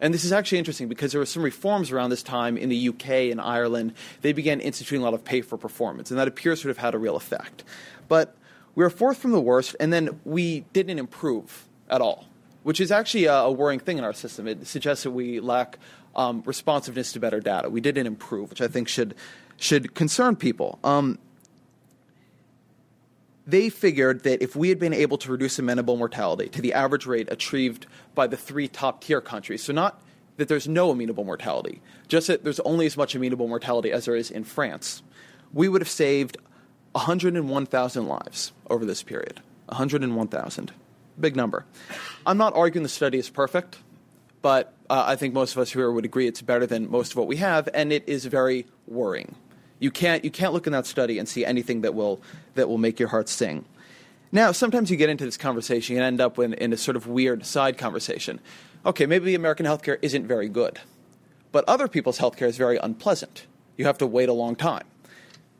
[0.00, 2.88] And this is actually interesting because there were some reforms around this time in the
[2.88, 3.94] UK and Ireland.
[4.22, 6.94] They began instituting a lot of pay for performance, and that appears to have had
[6.94, 7.64] a real effect.
[8.06, 8.36] But
[8.74, 12.26] we were fourth from the worst, and then we didn't improve at all,
[12.62, 14.46] which is actually a, a worrying thing in our system.
[14.46, 15.78] It suggests that we lack
[16.14, 17.70] um, responsiveness to better data.
[17.70, 19.14] We didn't improve, which I think should
[19.56, 20.78] should concern people.
[20.84, 21.18] Um,
[23.48, 27.06] they figured that if we had been able to reduce amenable mortality to the average
[27.06, 30.02] rate achieved by the three top tier countries, so not
[30.36, 34.14] that there's no amenable mortality, just that there's only as much amenable mortality as there
[34.14, 35.02] is in France,
[35.54, 36.36] we would have saved
[36.92, 39.40] 101,000 lives over this period.
[39.66, 40.72] 101,000.
[41.18, 41.64] Big number.
[42.26, 43.78] I'm not arguing the study is perfect,
[44.42, 47.16] but uh, I think most of us here would agree it's better than most of
[47.16, 49.34] what we have, and it is very worrying.
[49.78, 52.20] You can't, you can't look in that study and see anything that will,
[52.54, 53.64] that will make your heart sing.
[54.30, 57.06] Now, sometimes you get into this conversation and end up in, in a sort of
[57.06, 58.40] weird side conversation.
[58.84, 60.78] Okay, maybe American healthcare isn't very good,
[61.52, 63.46] but other people's healthcare is very unpleasant.
[63.76, 64.84] You have to wait a long time.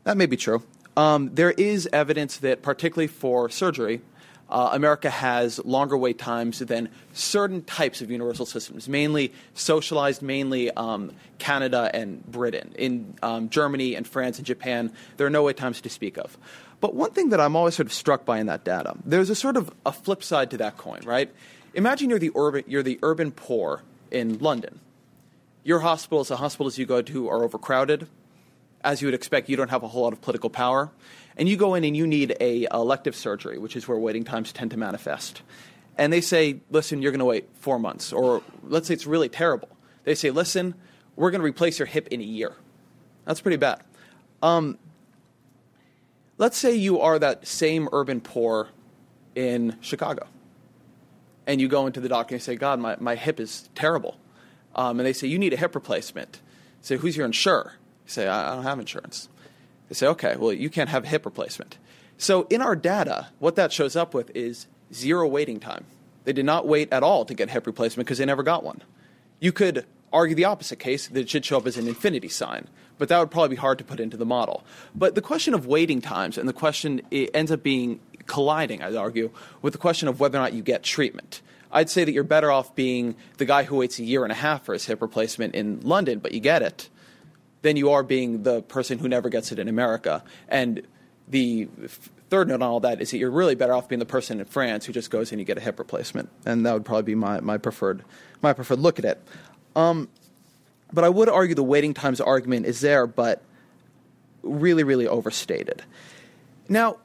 [0.03, 0.63] That may be true.
[0.95, 4.01] Um, there is evidence that, particularly for surgery,
[4.49, 10.71] uh, America has longer wait times than certain types of universal systems, mainly socialized, mainly
[10.71, 12.73] um, Canada and Britain.
[12.77, 16.37] In um, Germany and France and Japan, there are no wait times to speak of.
[16.81, 19.35] But one thing that I'm always sort of struck by in that data, there's a
[19.35, 21.31] sort of a flip side to that coin, right?
[21.73, 24.79] Imagine you're the urban, you're the urban poor in London.
[25.63, 28.07] Your hospitals, the hospitals you go to, are overcrowded.
[28.83, 30.91] As you would expect, you don't have a whole lot of political power
[31.39, 34.51] and you go in and you need a elective surgery, which is where waiting times
[34.51, 35.41] tend to manifest.
[35.97, 39.29] And they say, listen, you're going to wait four months, or let's say it's really
[39.29, 39.69] terrible.
[40.03, 40.75] They say, listen,
[41.15, 42.55] we're going to replace your hip in a year.
[43.23, 43.81] That's pretty bad.
[44.43, 44.77] Um,
[46.37, 48.67] let's say you are that same urban poor
[49.33, 50.27] in Chicago,
[51.47, 54.17] and you go into the doctor and you say, God, my, my hip is terrible.
[54.75, 56.41] Um, and they say, You need a hip replacement.
[56.81, 57.73] Say, Who's your insurer?
[58.09, 59.29] You say, I, don't have insurance.
[59.87, 61.77] They say, Okay, well, you can't have hip replacement.
[62.17, 65.85] So in our data, what that shows up with is zero waiting time.
[66.23, 68.81] They did not wait at all to get hip replacement because they never got one.
[69.39, 72.67] You could argue the opposite case that it should show up as an infinity sign,
[72.97, 74.63] but that would probably be hard to put into the model.
[74.95, 78.95] But the question of waiting times and the question it ends up being colliding, I'd
[78.95, 79.29] argue,
[79.61, 81.43] with the question of whether or not you get treatment.
[81.71, 84.35] I'd say that you're better off being the guy who waits a year and a
[84.35, 86.89] half for his hip replacement in London, but you get it,
[87.61, 90.23] than you are being the person who never gets it in America.
[90.47, 90.81] And
[91.27, 91.67] the
[92.29, 94.45] third note on all that is that you're really better off being the person in
[94.45, 97.15] France who just goes and you get a hip replacement, and that would probably be
[97.15, 98.03] my, my preferred
[98.41, 99.21] my preferred look at it.
[99.75, 100.09] Um,
[100.93, 103.43] but I would argue the waiting times argument is there, but
[104.41, 105.83] really, really overstated.
[106.67, 106.97] Now,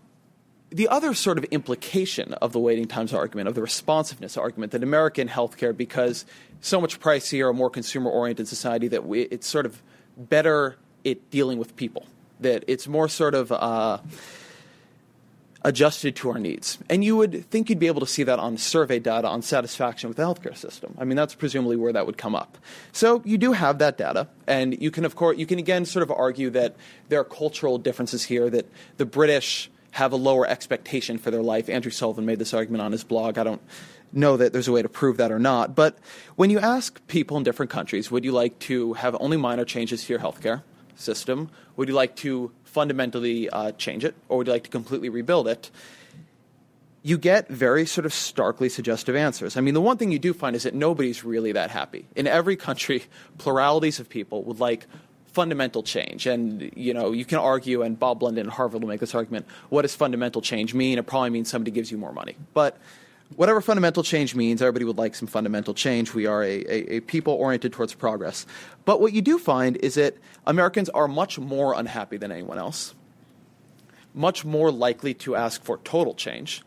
[0.71, 4.83] the other sort of implication of the waiting times argument, of the responsiveness argument, that
[4.83, 6.25] American healthcare, because
[6.61, 9.83] so much pricier, a more consumer oriented society, that we, it's sort of
[10.17, 12.07] better at dealing with people,
[12.41, 13.53] that it's more sort of.
[13.53, 13.99] Uh,
[15.65, 16.79] adjusted to our needs.
[16.91, 20.09] And you would think you'd be able to see that on survey data on satisfaction
[20.09, 20.95] with the healthcare system.
[20.99, 22.59] I mean, that's presumably where that would come up.
[22.93, 26.03] So you do have that data, and you can, of course, you can again sort
[26.03, 26.77] of argue that
[27.09, 31.71] there are cultural differences here, that the British have a lower expectation for their life.
[31.71, 33.39] Andrew Sullivan made this argument on his blog.
[33.39, 33.63] I don't
[34.15, 35.75] know that there's a way to prove that or not.
[35.75, 35.99] But
[36.37, 40.05] when you ask people in different countries, would you like to have only minor changes
[40.05, 40.63] to your healthcare
[40.95, 41.51] system?
[41.77, 45.49] Would you like to fundamentally uh, change it, or would you like to completely rebuild
[45.49, 45.71] it?
[47.03, 49.57] You get very sort of starkly suggestive answers.
[49.57, 52.07] I mean, the one thing you do find is that nobody's really that happy.
[52.17, 53.05] In every country,
[53.39, 54.87] pluralities of people would like
[55.27, 56.27] fundamental change.
[56.27, 59.47] And, you know, you can argue, and Bob Blendon and Harvard will make this argument
[59.69, 60.97] what does fundamental change mean?
[60.97, 62.37] It probably means somebody gives you more money.
[62.55, 62.79] But
[63.37, 66.15] whatever fundamental change means, everybody would like some fundamental change.
[66.15, 68.47] We are a, a, a people oriented towards progress.
[68.85, 72.95] But what you do find is that Americans are much more unhappy than anyone else,
[74.15, 76.63] much more likely to ask for total change,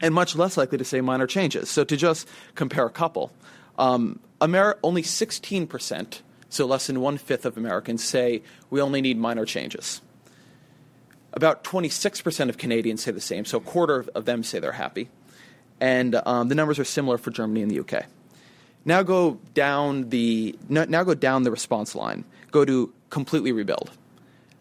[0.00, 1.70] and much less likely to say minor changes.
[1.70, 3.32] So to just compare a couple,
[3.78, 9.18] um, Amer- only 16%, so less than one fifth of Americans, say we only need
[9.18, 10.00] minor changes.
[11.32, 15.08] About 26% of Canadians say the same, so a quarter of them say they're happy
[15.80, 18.06] and um, the numbers are similar for Germany and the UK.
[18.84, 22.24] Now go down the now go down the response line.
[22.50, 23.90] Go to completely rebuild.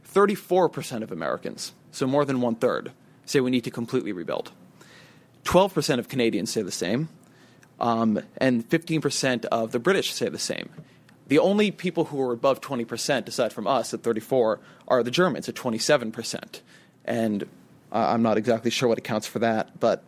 [0.03, 2.91] Thirty-four percent of Americans, so more than one third,
[3.25, 4.51] say we need to completely rebuild.
[5.43, 7.09] Twelve percent of Canadians say the same,
[7.79, 10.69] um, and fifteen percent of the British say the same.
[11.27, 15.11] The only people who are above twenty percent, aside from us at thirty-four, are the
[15.11, 16.61] Germans at twenty-seven percent,
[17.05, 17.43] and
[17.91, 20.03] uh, I'm not exactly sure what accounts for that, but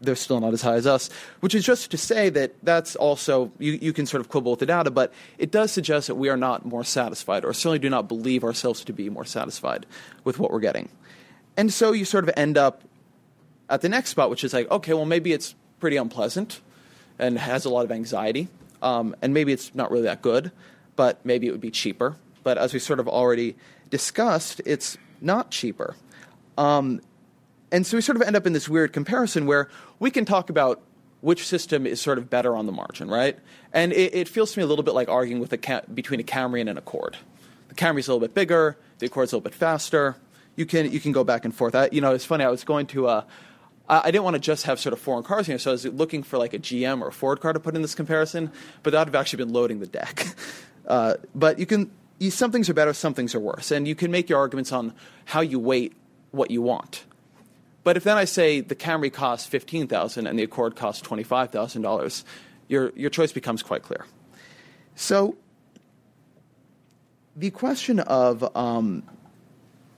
[0.00, 3.50] they're still not as high as us, which is just to say that that's also,
[3.58, 6.28] you, you can sort of quibble with the data, but it does suggest that we
[6.28, 9.86] are not more satisfied, or certainly do not believe ourselves to be more satisfied
[10.24, 10.88] with what we're getting.
[11.56, 12.82] And so you sort of end up
[13.68, 16.60] at the next spot, which is like, okay, well, maybe it's pretty unpleasant
[17.18, 18.48] and has a lot of anxiety,
[18.80, 20.52] um, and maybe it's not really that good,
[20.94, 22.16] but maybe it would be cheaper.
[22.44, 23.56] But as we sort of already
[23.90, 25.96] discussed, it's not cheaper.
[26.56, 27.00] Um,
[27.70, 30.50] and so we sort of end up in this weird comparison where we can talk
[30.50, 30.82] about
[31.20, 33.38] which system is sort of better on the margin, right?
[33.72, 36.22] And it, it feels to me a little bit like arguing with a between a
[36.22, 37.16] Camry and an Accord.
[37.68, 40.16] The Camry's a little bit bigger, the Accord's a little bit faster.
[40.56, 41.74] You can you can go back and forth.
[41.74, 42.44] I, you know, it's funny.
[42.44, 43.06] I was going to.
[43.08, 43.22] Uh,
[43.90, 46.22] I didn't want to just have sort of foreign cars here, so I was looking
[46.22, 48.52] for like a GM or a Ford car to put in this comparison,
[48.82, 50.26] but that would have actually been loading the deck.
[50.86, 53.94] Uh, but you can, you, some things are better, some things are worse, and you
[53.94, 54.94] can make your arguments on
[55.26, 55.92] how you weight
[56.30, 57.04] what you want.
[57.88, 61.22] But if then I say the Camry costs fifteen thousand and the Accord costs twenty
[61.22, 62.22] five thousand dollars,
[62.68, 64.04] your your choice becomes quite clear.
[64.94, 65.38] So
[67.34, 69.04] the question of um,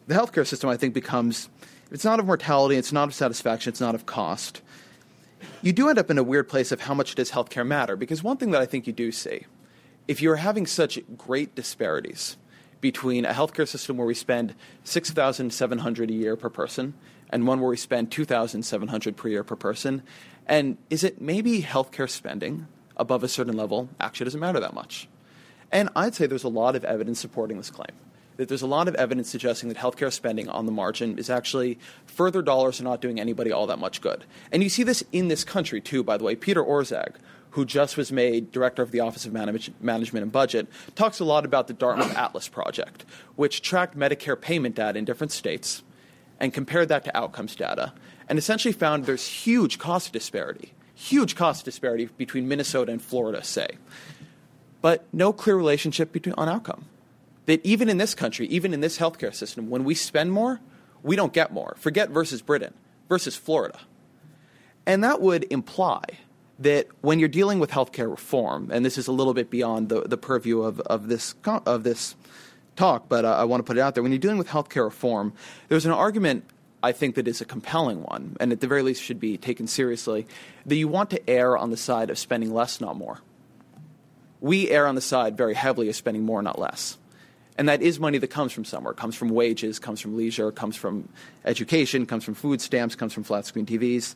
[0.07, 1.48] the healthcare system, I think, becomes
[1.90, 4.62] it's not of mortality, it's not of satisfaction, it's not of cost.
[5.61, 7.96] You do end up in a weird place of how much does healthcare matter?
[7.96, 9.46] Because one thing that I think you do see,
[10.07, 12.37] if you're having such great disparities
[12.81, 16.94] between a healthcare system where we spend six thousand seven hundred a year per person
[17.31, 20.03] and one where we spend 2700 per year per person.
[20.47, 22.66] And is it maybe healthcare spending
[22.97, 25.09] above a certain level actually doesn't matter that much?
[25.72, 27.97] And i'd say there's a lot of evidence supporting this claim.
[28.37, 31.78] That there's a lot of evidence suggesting that healthcare spending on the margin is actually
[32.07, 34.24] further dollars are not doing anybody all that much good.
[34.51, 36.35] And you see this in this country too by the way.
[36.35, 37.16] Peter orszag
[37.51, 41.45] who just was made director of the Office of Management and Budget, talks a lot
[41.45, 43.05] about the Dartmouth Atlas Project,
[43.37, 45.83] which tracked Medicare payment data in different states
[46.41, 47.93] and compared that to outcomes data,
[48.28, 53.76] and essentially found there's huge cost disparity, huge cost disparity between Minnesota and Florida, say,
[54.80, 56.86] but no clear relationship between, on outcome.
[57.47, 60.61] That even in this country, even in this healthcare system, when we spend more,
[61.03, 61.74] we don't get more.
[61.78, 62.74] Forget versus Britain,
[63.09, 63.78] versus Florida.
[64.86, 66.03] And that would imply
[66.59, 70.03] that when you're dealing with healthcare reform, and this is a little bit beyond the,
[70.03, 72.14] the purview of, of, this, of this
[72.81, 74.03] talk, but uh, I want to put it out there.
[74.03, 75.35] When you're dealing with healthcare reform,
[75.68, 76.45] there's an argument
[76.83, 79.66] I think that is a compelling one, and at the very least should be taken
[79.66, 80.26] seriously,
[80.64, 83.20] that you want to err on the side of spending less, not more.
[84.41, 86.97] We err on the side very heavily of spending more, not less.
[87.59, 88.93] And that is money that comes from somewhere.
[88.93, 91.11] It comes from wages, comes from leisure, comes from
[91.45, 94.14] education, comes from food stamps, comes from flat screen TVs.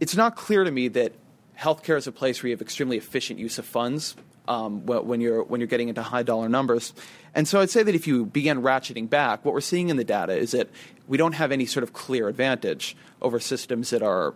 [0.00, 1.12] It's not clear to me that
[1.58, 4.16] healthcare is a place where you have extremely efficient use of funds
[4.48, 6.92] um, when you're when you're getting into high dollar numbers.
[7.34, 10.04] And so I'd say that if you begin ratcheting back, what we're seeing in the
[10.04, 10.68] data is that
[11.06, 14.34] we don't have any sort of clear advantage over systems that are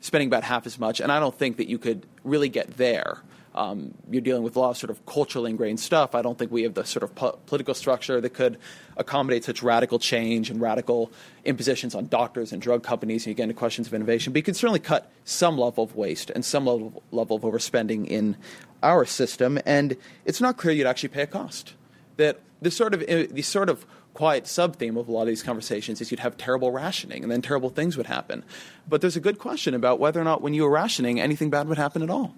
[0.00, 1.00] spending about half as much.
[1.00, 3.22] And I don't think that you could really get there
[3.54, 6.14] um, you're dealing with a lot of sort of culturally ingrained stuff.
[6.14, 8.58] I don't think we have the sort of po- political structure that could
[8.96, 11.12] accommodate such radical change and radical
[11.44, 13.24] impositions on doctors and drug companies.
[13.24, 15.94] And you get into questions of innovation, but you can certainly cut some level of
[15.94, 18.36] waste and some level, level of overspending in
[18.82, 19.58] our system.
[19.64, 21.74] And it's not clear you'd actually pay a cost.
[22.16, 25.42] That this sort of the sort of quiet sub theme of a lot of these
[25.42, 28.44] conversations is you'd have terrible rationing and then terrible things would happen.
[28.88, 31.68] But there's a good question about whether or not when you were rationing anything bad
[31.68, 32.34] would happen at all.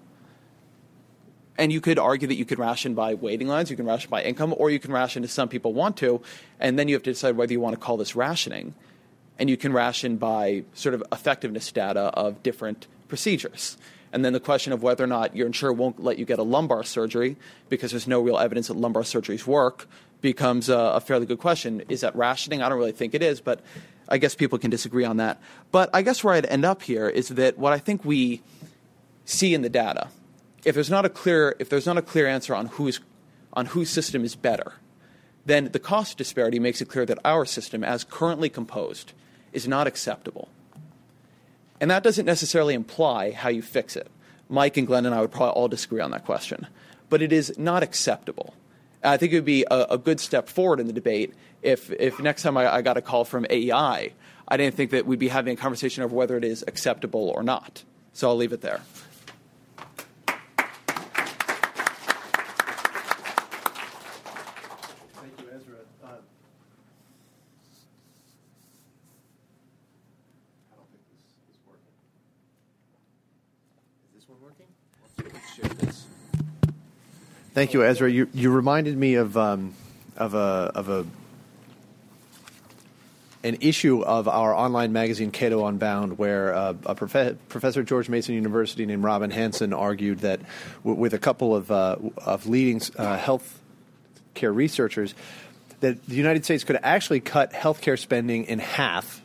[1.57, 4.23] And you could argue that you could ration by waiting lines, you can ration by
[4.23, 6.21] income, or you can ration as some people want to,
[6.59, 8.75] and then you have to decide whether you want to call this rationing.
[9.39, 13.77] And you can ration by sort of effectiveness data of different procedures.
[14.11, 16.43] And then the question of whether or not your insurer won't let you get a
[16.43, 17.35] lumbar surgery
[17.69, 19.87] because there's no real evidence that lumbar surgeries work
[20.21, 21.83] becomes a, a fairly good question.
[21.89, 22.61] Is that rationing?
[22.61, 23.61] I don't really think it is, but
[24.09, 25.39] I guess people can disagree on that.
[25.71, 28.41] But I guess where I'd end up here is that what I think we
[29.25, 30.07] see in the data
[30.67, 32.99] if there's not a clear if there's not a clear answer on who's
[33.53, 34.73] on whose system is better,
[35.45, 39.13] then the cost disparity makes it clear that our system, as currently composed,
[39.53, 40.49] is not acceptable.
[41.79, 44.11] And that doesn't necessarily imply how you fix it.
[44.49, 46.67] Mike and Glen and I would probably all disagree on that question.
[47.09, 48.53] But it is not acceptable.
[49.03, 52.19] I think it would be a, a good step forward in the debate if, if
[52.19, 54.11] next time I, I got a call from AEI,
[54.47, 57.41] I didn't think that we'd be having a conversation over whether it is acceptable or
[57.41, 57.83] not.
[58.11, 58.81] So I'll leave it there.
[77.57, 78.07] Thank you, Ezra.
[78.07, 79.73] You, you reminded me of um,
[80.15, 80.37] of a
[80.75, 81.07] of a
[83.43, 88.09] an issue of our online magazine Cato Unbound, where uh, a prof- professor at George
[88.09, 90.39] Mason University named Robin Hanson argued that
[90.83, 93.59] w- with a couple of uh, of leading uh, health
[94.35, 95.15] care researchers,
[95.79, 99.19] that the United States could actually cut healthcare spending in half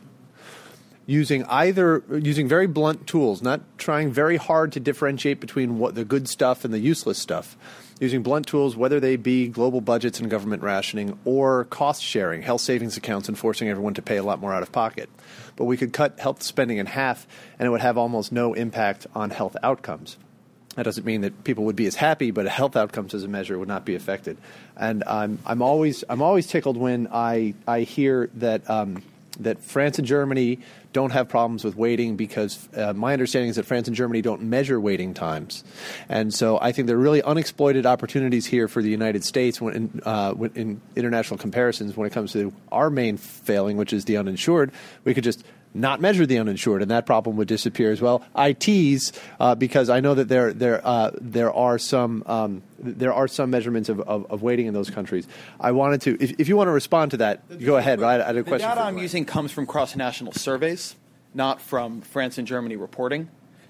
[1.05, 6.05] using either using very blunt tools, not trying very hard to differentiate between what the
[6.05, 7.57] good stuff and the useless stuff
[7.99, 12.61] using blunt tools, whether they be global budgets and government rationing or cost sharing, health
[12.61, 15.09] savings accounts, and forcing everyone to pay a lot more out of pocket.
[15.55, 17.27] But we could cut health spending in half,
[17.59, 20.17] and it would have almost no impact on health outcomes.
[20.75, 23.59] That doesn't mean that people would be as happy, but health outcomes as a measure
[23.59, 24.37] would not be affected.
[24.75, 29.03] And I'm, I'm always I'm always tickled when I I hear that um,
[29.39, 30.59] that France and Germany
[30.93, 34.43] don't have problems with waiting because uh, my understanding is that France and Germany don't
[34.43, 35.63] measure waiting times,
[36.07, 39.73] and so I think there are really unexploited opportunities here for the United States when
[39.75, 44.17] in, uh, in international comparisons when it comes to our main failing, which is the
[44.17, 44.71] uninsured.
[45.03, 45.43] We could just
[45.73, 48.23] not measure the uninsured, and that problem would disappear as well.
[48.37, 53.27] ITs, uh, because I know that there there uh, there are some um, there are
[53.27, 55.27] some measurements of, of, of, waiting in those countries.
[55.59, 58.03] I wanted to, if, if you want to respond to that, go ahead.
[58.03, 58.67] I, I had a question.
[58.67, 60.95] The data I'm using comes from cross national surveys,
[61.33, 63.29] not from France and Germany reporting.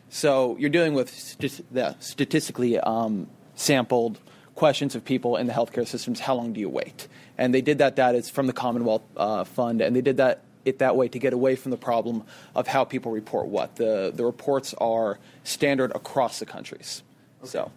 [0.10, 4.20] So you're dealing with st- the statistically um, sampled
[4.56, 6.20] questions of people in the healthcare systems.
[6.20, 7.08] How long do you wait?
[7.38, 8.18] And they did that data.
[8.18, 11.34] It's from the Commonwealth uh, Fund, and they did that it that way to get
[11.34, 12.24] away from the problem
[12.56, 13.76] of how people report what.
[13.76, 17.04] The, the reports are standard across the countries.
[17.42, 17.50] Okay.
[17.50, 17.72] So.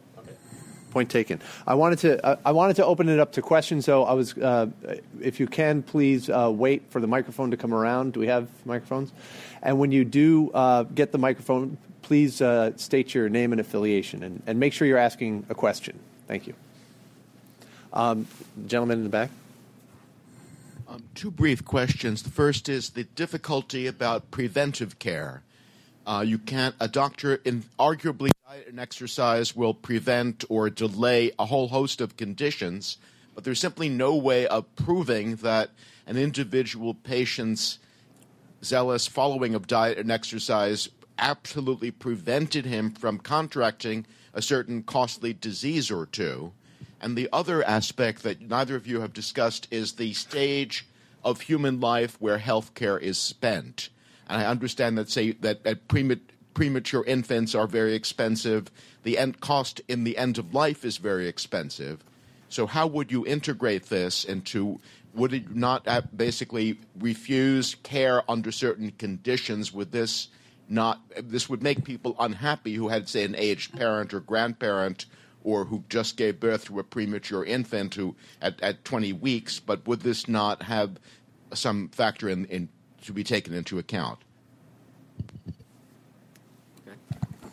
[0.93, 1.43] Point taken.
[1.67, 3.85] I wanted to uh, I wanted to open it up to questions.
[3.85, 4.05] though.
[4.05, 4.69] I was, uh,
[5.21, 8.15] if you can, please uh, wait for the microphone to come around.
[8.15, 9.13] Do we have microphones?
[9.63, 14.23] And when you do uh, get the microphone, please uh, state your name and affiliation,
[14.23, 15.99] and, and make sure you're asking a question.
[16.29, 16.55] Thank you.
[17.93, 18.27] Um,
[18.67, 19.31] gentleman in the back.
[20.89, 22.23] Um, two brief questions.
[22.23, 25.43] The first is the difficulty about preventive care.
[26.07, 31.47] Uh, you can't, a doctor, in arguably diet and exercise will prevent or delay a
[31.47, 32.99] whole host of conditions,
[33.35, 35.71] but there's simply no way of proving that
[36.07, 37.81] an individual patient's
[38.63, 45.91] zealous following of diet and exercise absolutely prevented him from contracting a certain costly disease
[45.91, 46.53] or two.
[47.01, 50.87] And the other aspect that neither of you have discussed is the stage
[51.23, 53.91] of human life where healthcare is spent.
[54.29, 55.89] And I understand that say that,
[56.55, 58.71] premature infants are very expensive.
[59.03, 62.03] The end cost in the end of life is very expensive.
[62.49, 64.81] So how would you integrate this into
[65.15, 69.73] would it not uh, basically refuse care under certain conditions?
[69.73, 70.29] Would this
[70.69, 75.07] not this would make people unhappy who had say an aged parent or grandparent
[75.47, 79.87] or who just gave birth to a premature infant who at, at 20 weeks, but
[79.87, 80.99] would this not have
[81.55, 82.69] some factor in, in
[83.03, 84.19] to be taken into account?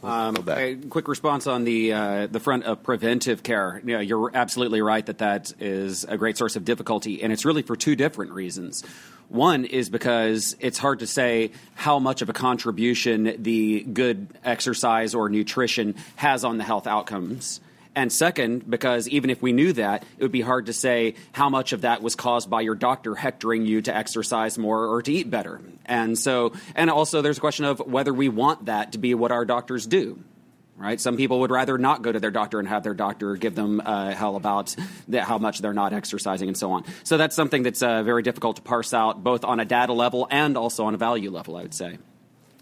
[0.03, 3.81] Um, a quick response on the uh, the front of preventive care.
[3.85, 7.45] You know, you're absolutely right that that is a great source of difficulty, and it's
[7.45, 8.83] really for two different reasons.
[9.29, 15.15] One is because it's hard to say how much of a contribution the good exercise
[15.15, 17.61] or nutrition has on the health outcomes.
[17.95, 21.49] And second, because even if we knew that, it would be hard to say how
[21.49, 25.11] much of that was caused by your doctor hectoring you to exercise more or to
[25.11, 25.61] eat better.
[25.85, 29.31] And so, and also there's a question of whether we want that to be what
[29.31, 30.19] our doctors do.
[30.75, 30.99] Right?
[30.99, 33.79] Some people would rather not go to their doctor and have their doctor give them
[33.79, 34.75] uh, hell about
[35.07, 36.83] the, how much they're not exercising and so on.
[37.03, 40.27] So that's something that's uh, very difficult to parse out, both on a data level
[40.31, 41.99] and also on a value level, I would say.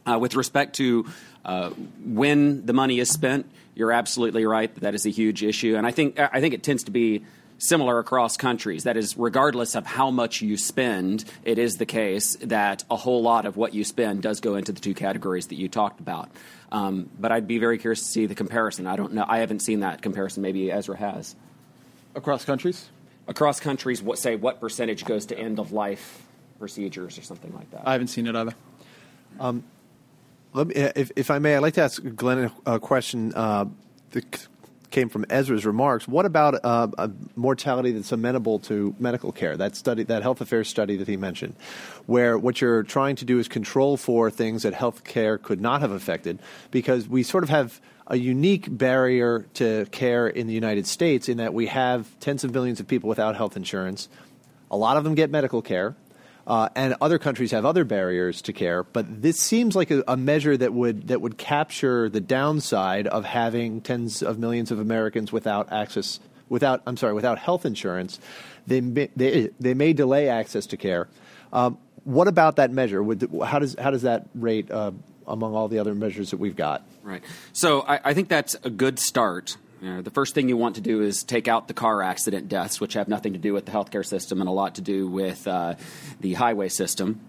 [0.06, 1.06] Uh, with respect to
[1.46, 1.70] uh,
[2.04, 3.50] when the money is spent,
[3.82, 6.62] you're absolutely right that that is a huge issue, and I think I think it
[6.62, 7.26] tends to be
[7.58, 8.84] similar across countries.
[8.84, 13.24] That is, regardless of how much you spend, it is the case that a whole
[13.24, 16.30] lot of what you spend does go into the two categories that you talked about.
[16.72, 18.86] Um, but I'd be very curious to see the comparison.
[18.86, 19.26] I don't know.
[19.28, 20.44] I haven't seen that comparison.
[20.44, 21.36] Maybe Ezra has.
[22.14, 22.88] Across countries?
[23.28, 26.22] Across countries, what say what percentage goes to end of life
[26.60, 27.82] procedures or something like that?
[27.88, 28.54] I haven't seen it either.
[29.40, 29.64] Um,
[30.54, 33.66] let me, if, if I may, I'd like to ask Glen a question uh,
[34.12, 34.48] that
[34.90, 36.08] came from Ezra's remarks.
[36.08, 39.56] What about uh, a mortality that's amenable to medical care?
[39.56, 41.56] That study, that health affairs study that he mentioned,
[42.08, 45.80] where what you're trying to do is control for things that health care could not
[45.80, 46.40] have affected,
[46.72, 51.38] because we sort of have a unique barrier to care in the United States in
[51.38, 54.10] that we have tens of millions of people without health insurance.
[54.70, 55.96] A lot of them get medical care.
[56.52, 60.18] Uh, and other countries have other barriers to care, but this seems like a, a,
[60.18, 65.32] measure that would that would capture the downside of having tens of millions of Americans
[65.32, 68.20] without access, without I'm sorry, without health insurance.
[68.68, 71.08] They may, they, they may delay access to care.
[71.54, 73.02] Um, what about that measure?
[73.02, 74.92] Would, how does how does that rate uh,
[75.26, 76.86] among all the other measures that we've got?
[77.02, 77.24] Right.
[77.54, 79.56] So I, I think that's a good start.
[79.82, 82.48] You know, the first thing you want to do is take out the car accident
[82.48, 85.08] deaths, which have nothing to do with the healthcare system and a lot to do
[85.08, 85.74] with uh,
[86.20, 87.20] the highway system.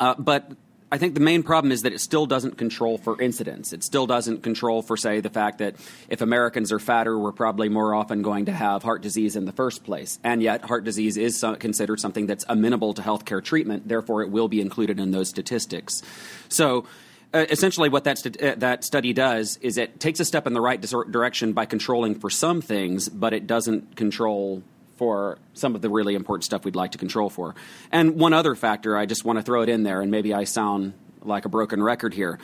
[0.00, 0.50] Uh, but
[0.90, 3.74] I think the main problem is that it still doesn't control for incidence.
[3.74, 5.76] It still doesn't control for, say, the fact that
[6.08, 9.52] if Americans are fatter, we're probably more often going to have heart disease in the
[9.52, 10.18] first place.
[10.24, 13.86] And yet, heart disease is considered something that's amenable to healthcare treatment.
[13.86, 16.00] Therefore, it will be included in those statistics.
[16.48, 16.86] So,
[17.34, 20.54] uh, essentially, what that, st- uh, that study does is it takes a step in
[20.54, 24.62] the right dis- direction by controlling for some things, but it doesn't control
[24.96, 27.54] for some of the really important stuff we'd like to control for.
[27.92, 30.44] And one other factor, I just want to throw it in there, and maybe I
[30.44, 32.38] sound like a broken record here,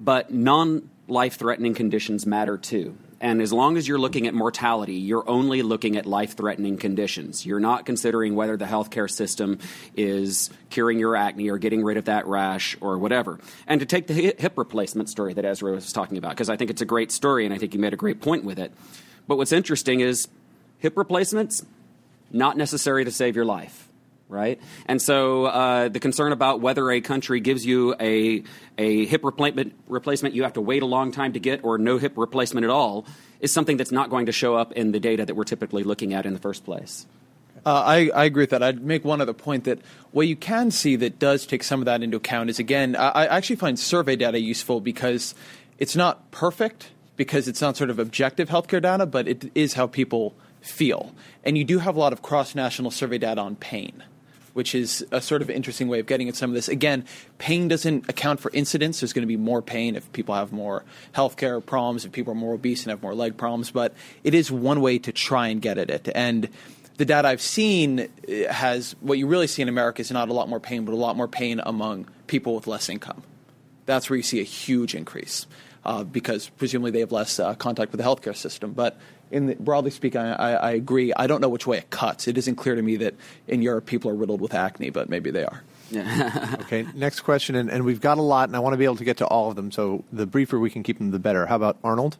[0.00, 2.96] but non life threatening conditions matter too.
[3.20, 7.44] And as long as you're looking at mortality, you're only looking at life threatening conditions.
[7.44, 9.58] You're not considering whether the healthcare system
[9.96, 13.40] is curing your acne or getting rid of that rash or whatever.
[13.66, 16.70] And to take the hip replacement story that Ezra was talking about, because I think
[16.70, 18.72] it's a great story and I think you made a great point with it.
[19.26, 20.28] But what's interesting is
[20.78, 21.66] hip replacements,
[22.30, 23.87] not necessary to save your life
[24.28, 24.60] right?
[24.86, 28.42] And so uh, the concern about whether a country gives you a,
[28.76, 31.98] a hip replacement, replacement you have to wait a long time to get or no
[31.98, 33.06] hip replacement at all
[33.40, 36.12] is something that's not going to show up in the data that we're typically looking
[36.12, 37.06] at in the first place.
[37.66, 38.62] Uh, I, I, agree with that.
[38.62, 39.80] I'd make one other point that
[40.12, 43.08] what you can see that does take some of that into account is again, I,
[43.08, 45.34] I actually find survey data useful because
[45.78, 49.86] it's not perfect, because it's not sort of objective healthcare data, but it is how
[49.86, 51.12] people feel.
[51.44, 54.04] And you do have a lot of cross national survey data on pain
[54.58, 56.68] which is a sort of interesting way of getting at some of this.
[56.68, 57.04] Again,
[57.38, 58.98] pain doesn't account for incidence.
[58.98, 60.84] There's going to be more pain if people have more
[61.14, 63.94] healthcare problems, if people are more obese and have more leg problems, but
[64.24, 66.08] it is one way to try and get at it.
[66.12, 66.48] And
[66.96, 70.32] the data I've seen eh, has what you really see in America is not a
[70.32, 73.22] lot more pain, but a lot more pain among people with less income.
[73.86, 75.46] That's where you see a huge increase
[75.84, 78.72] uh, because presumably they have less uh, contact with the healthcare system.
[78.72, 78.98] But
[79.30, 81.12] in the, broadly speaking, I, I, agree.
[81.14, 82.28] I don't know which way it cuts.
[82.28, 83.14] It isn't clear to me that
[83.46, 85.62] in Europe people are riddled with acne, but maybe they are.
[86.60, 88.96] okay, next question, and, and we've got a lot, and I want to be able
[88.96, 89.70] to get to all of them.
[89.70, 91.46] So the briefer we can keep them, the better.
[91.46, 92.18] How about Arnold?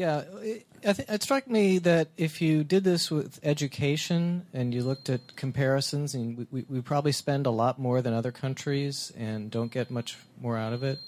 [0.00, 4.82] Yeah, it, th- it struck me that if you did this with education and you
[4.82, 9.12] looked at comparisons, and we, we, we probably spend a lot more than other countries
[9.14, 11.00] and don't get much more out of it.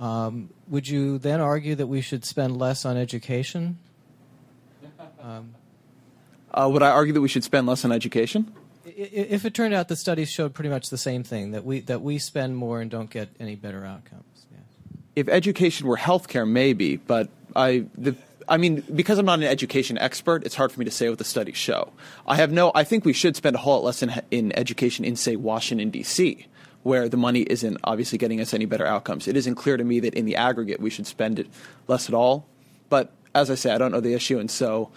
[0.00, 3.78] Um, would you then argue that we should spend less on education?
[5.20, 5.54] Um,
[6.52, 8.52] uh, would I argue that we should spend less on education?
[8.84, 12.02] If it turned out the studies showed pretty much the same thing that we that
[12.02, 14.24] we spend more and don't get any better outcomes.
[15.14, 18.14] If education were healthcare, maybe, but I the
[18.48, 21.18] I mean, because I'm not an education expert, it's hard for me to say what
[21.18, 21.92] the studies show.
[22.26, 22.72] I have no.
[22.74, 25.90] I think we should spend a whole lot less in, in education in, say, Washington
[25.90, 26.46] D.C
[26.82, 29.28] where the money isn't obviously getting us any better outcomes.
[29.28, 31.46] It isn't clear to me that in the aggregate we should spend it
[31.88, 32.46] less at all.
[32.88, 34.90] But as I say, I don't know the issue, and so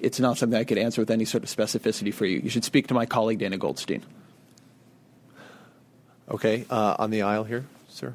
[0.00, 2.40] it's not something I could answer with any sort of specificity for you.
[2.40, 4.02] You should speak to my colleague Dana Goldstein.
[6.30, 8.14] Okay, uh, on the aisle here, sir.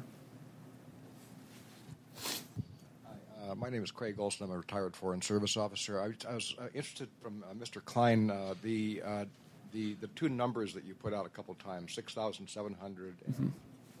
[3.45, 4.44] Uh, my name is Craig Olson.
[4.44, 6.00] I'm a retired Foreign Service officer.
[6.00, 7.84] I, I was uh, interested from uh, Mr.
[7.84, 9.24] Klein uh, the uh,
[9.72, 13.48] the, the two numbers that you put out a couple times, 6,700 and mm-hmm.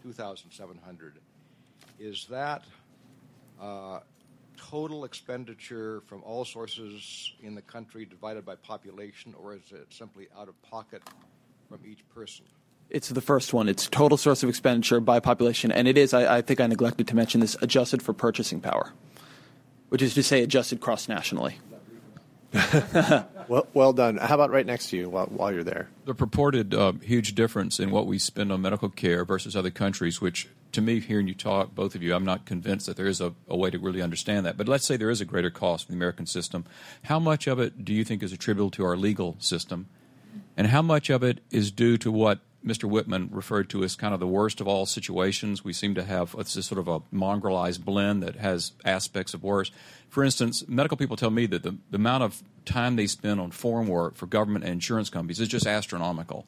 [0.02, 1.18] 2,700,
[1.98, 2.62] is that
[3.60, 4.00] uh,
[4.56, 10.28] total expenditure from all sources in the country divided by population, or is it simply
[10.38, 11.02] out of pocket
[11.68, 12.46] from each person?
[12.88, 13.68] It's the first one.
[13.68, 17.08] It's total source of expenditure by population, and it is, I, I think I neglected
[17.08, 18.92] to mention this, adjusted for purchasing power,
[19.88, 21.58] which is to say adjusted cross nationally.
[23.48, 24.16] well, well done.
[24.16, 25.88] How about right next to you while, while you're there?
[26.04, 30.20] The purported uh, huge difference in what we spend on medical care versus other countries,
[30.20, 33.20] which to me, hearing you talk, both of you, I'm not convinced that there is
[33.20, 34.58] a, a, way to really understand that.
[34.58, 36.66] But let's say there is a greater cost in the American system.
[37.04, 39.88] How much of it do you think is attributable to our legal system?
[40.54, 42.84] And how much of it is due to what Mr.
[42.84, 45.64] Whitman referred to as kind of the worst of all situations.
[45.64, 49.42] We seem to have it's this sort of a mongrelized blend that has aspects of
[49.42, 49.70] worse.
[50.08, 53.50] For instance, medical people tell me that the, the amount of time they spend on
[53.50, 56.46] foreign work for government and insurance companies is just astronomical.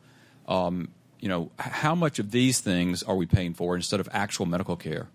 [0.49, 0.89] Um,
[1.21, 4.77] you know, how much of these things are we paying for instead of actual medical
[4.77, 5.09] care?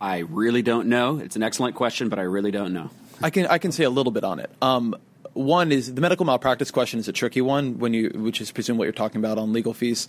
[0.00, 1.18] I really don't know.
[1.18, 2.90] It's an excellent question, but I really don't know.
[3.22, 4.50] I can I can say a little bit on it.
[4.60, 4.96] Um,
[5.34, 8.76] one is the medical malpractice question is a tricky one when you, which is presume
[8.76, 10.08] what you're talking about on legal fees.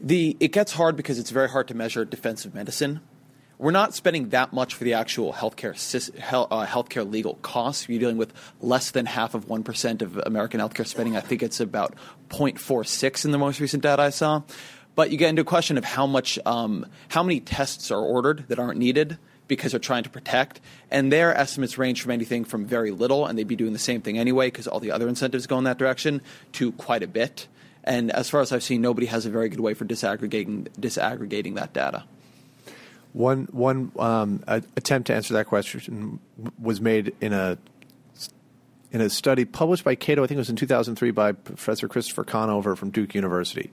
[0.00, 3.00] The it gets hard because it's very hard to measure defensive medicine.
[3.58, 5.72] We're not spending that much for the actual healthcare
[6.32, 7.88] uh, healthcare legal costs.
[7.88, 11.16] You're dealing with less than half of one percent of American healthcare spending.
[11.16, 11.96] I think it's about
[12.28, 14.42] 0.46 in the most recent data I saw.
[14.94, 18.46] But you get into a question of how much, um, how many tests are ordered
[18.48, 20.60] that aren't needed because they're trying to protect.
[20.90, 24.00] And their estimates range from anything from very little, and they'd be doing the same
[24.00, 26.22] thing anyway because all the other incentives go in that direction,
[26.52, 27.48] to quite a bit.
[27.82, 31.54] And as far as I've seen, nobody has a very good way for disaggregating disaggregating
[31.54, 32.04] that data.
[33.14, 36.20] One one um, attempt to answer that question
[36.60, 37.56] was made in a
[38.90, 42.24] in a study published by Cato, I think it was in 2003 by Professor Christopher
[42.24, 43.70] Conover from Duke University,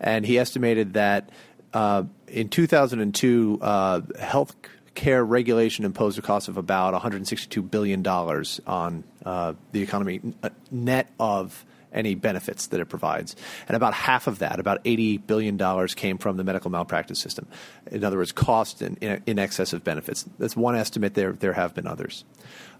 [0.00, 1.30] and he estimated that
[1.72, 4.54] uh, in 2002, uh, health
[4.94, 11.10] care regulation imposed a cost of about $162 billion on uh, the economy, uh, net
[11.18, 13.36] of any benefits that it provides.
[13.68, 17.46] And about half of that, about $80 billion, came from the medical malpractice system.
[17.90, 20.24] In other words, cost in, in, excess of benefits.
[20.38, 21.14] That's one estimate.
[21.14, 22.24] There, there have been others.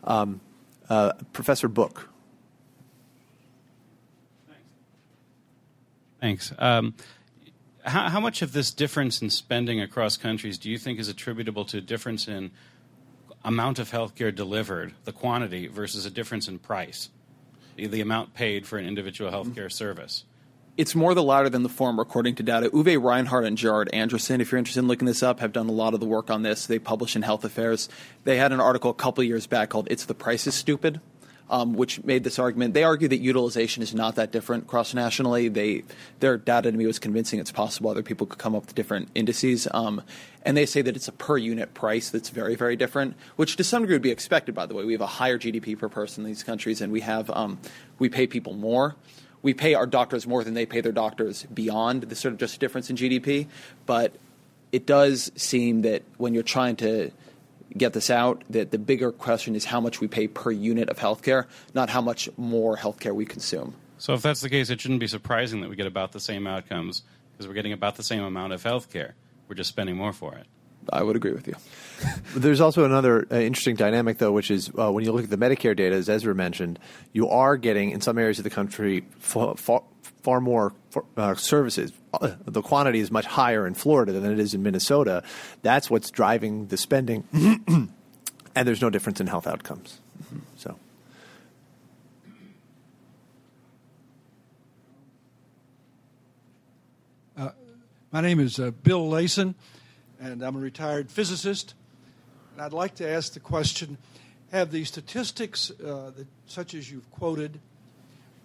[0.03, 0.41] Um,
[0.89, 2.09] uh, Professor Book.
[6.21, 6.53] Thanks.
[6.59, 6.95] Um,
[7.85, 11.65] how, how much of this difference in spending across countries do you think is attributable
[11.67, 12.51] to a difference in
[13.45, 17.11] amount of healthcare delivered, the quantity, versus a difference in price,
[17.77, 19.51] the, amount paid for an individual mm-hmm.
[19.51, 20.25] healthcare service?
[20.77, 22.69] It's more the latter than the former, according to data.
[22.71, 25.73] Uwe Reinhardt and Gerard Anderson, if you're interested in looking this up, have done a
[25.73, 26.67] lot of the work on this.
[26.67, 27.89] They publish in Health Affairs.
[28.25, 31.01] They had an article a couple years back called "It's the Prices, Stupid,"
[31.51, 32.75] um, which made this argument.
[32.75, 35.49] They argue that utilization is not that different cross nationally.
[35.49, 35.85] They
[36.21, 39.09] their data to me was convincing it's possible other people could come up with different
[39.15, 39.69] indices.
[39.73, 40.03] Um,
[40.43, 43.65] and they say that it's a per unit price that's very, very different, which to
[43.65, 44.55] some degree would be expected.
[44.55, 47.01] By the way, we have a higher GDP per person in these countries, and we
[47.01, 47.59] have um,
[47.99, 48.97] we pay people more.
[49.43, 52.59] We pay our doctors more than they pay their doctors beyond the sort of just
[52.61, 53.47] difference in GDP.
[53.85, 54.15] But
[54.73, 57.11] it does seem that when you're trying to
[57.77, 60.99] get this out, that the bigger question is how much we pay per unit of
[60.99, 63.75] healthcare, not how much more healthcare we consume.
[63.99, 66.47] So if that's the case, it shouldn't be surprising that we get about the same
[66.47, 67.03] outcomes
[67.33, 69.13] because we're getting about the same amount of healthcare.
[69.49, 70.47] We're just spending more for it.
[70.93, 71.55] I would agree with you.
[72.37, 75.39] There's also another uh, interesting dynamic, though, which is uh, when you look at the
[75.39, 76.79] Medicare data, as Ezra mentioned,
[77.13, 79.83] you are getting in some areas of the country far, far,
[80.25, 80.73] far more
[81.19, 81.93] uh, services.
[82.47, 85.23] The quantity is much higher in Florida than it is in Minnesota.
[85.61, 87.25] That's what's driving the spending,
[88.57, 90.01] and there's no difference in health outcomes.
[90.57, 90.77] So.
[97.37, 97.51] Uh,
[98.11, 99.55] my name is uh, Bill Layson,
[100.19, 101.75] and I'm a retired physicist.
[102.55, 103.99] And I'd like to ask the question
[104.53, 107.61] Have the statistics, uh, that, such as you've quoted,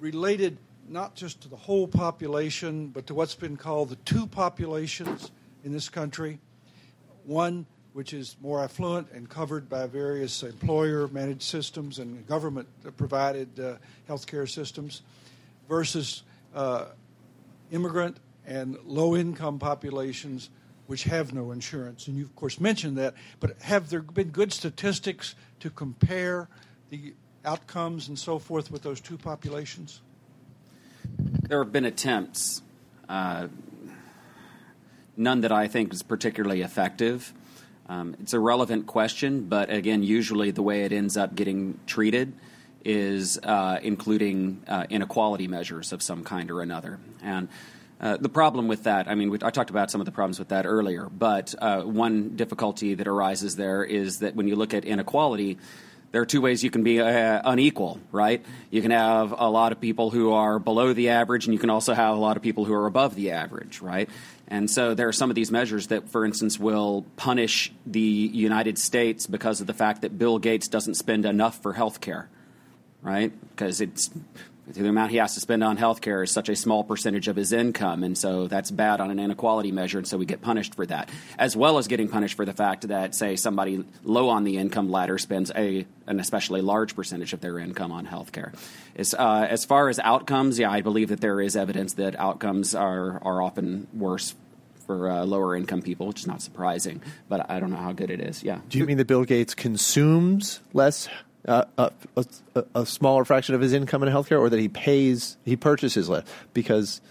[0.01, 0.57] related
[0.89, 5.31] not just to the whole population, but to what's been called the two populations
[5.63, 6.39] in this country?
[7.25, 12.67] One which is more affluent and covered by various employer managed systems and government
[12.97, 13.75] provided uh,
[14.07, 15.01] healthcare systems,
[15.67, 16.23] versus
[16.55, 16.85] uh,
[17.71, 20.49] immigrant and low income populations
[20.87, 22.07] which have no insurance.
[22.07, 26.49] And you, of course, mentioned that, but have there been good statistics to compare
[26.89, 27.13] the
[27.45, 30.01] outcomes and so forth with those two populations?
[31.17, 32.61] There have been attempts,
[33.07, 33.47] uh,
[35.17, 37.33] none that I think is particularly effective.
[37.87, 42.33] Um, it's a relevant question, but again, usually the way it ends up getting treated
[42.85, 46.99] is uh, including uh, inequality measures of some kind or another.
[47.23, 47.49] And
[47.99, 50.39] uh, the problem with that, I mean, we, I talked about some of the problems
[50.39, 54.73] with that earlier, but uh, one difficulty that arises there is that when you look
[54.73, 55.57] at inequality,
[56.11, 58.43] there are two ways you can be uh, unequal, right?
[58.71, 61.69] You can have a lot of people who are below the average, and you can
[61.69, 64.09] also have a lot of people who are above the average, right?
[64.47, 68.79] And so there are some of these measures that, for instance, will punish the United
[68.79, 72.29] States because of the fact that Bill Gates doesn't spend enough for health care,
[73.03, 73.31] right?
[73.51, 74.09] Because it's
[74.73, 77.35] the amount he has to spend on health care is such a small percentage of
[77.35, 80.75] his income, and so that's bad on an inequality measure, and so we get punished
[80.75, 84.43] for that, as well as getting punished for the fact that, say, somebody low on
[84.43, 88.51] the income ladder spends a an especially large percentage of their income on health care.
[88.95, 92.73] As, uh, as far as outcomes, yeah, I believe that there is evidence that outcomes
[92.73, 94.33] are, are often worse
[94.87, 98.09] for uh, lower income people, which is not surprising, but I don't know how good
[98.09, 98.43] it is.
[98.43, 98.59] Yeah.
[98.69, 101.07] Do you mean that Bill Gates consumes less
[101.47, 101.91] uh, a,
[102.55, 106.09] a, a, smaller fraction of his income in healthcare, or that he pays, he purchases
[106.09, 107.01] less because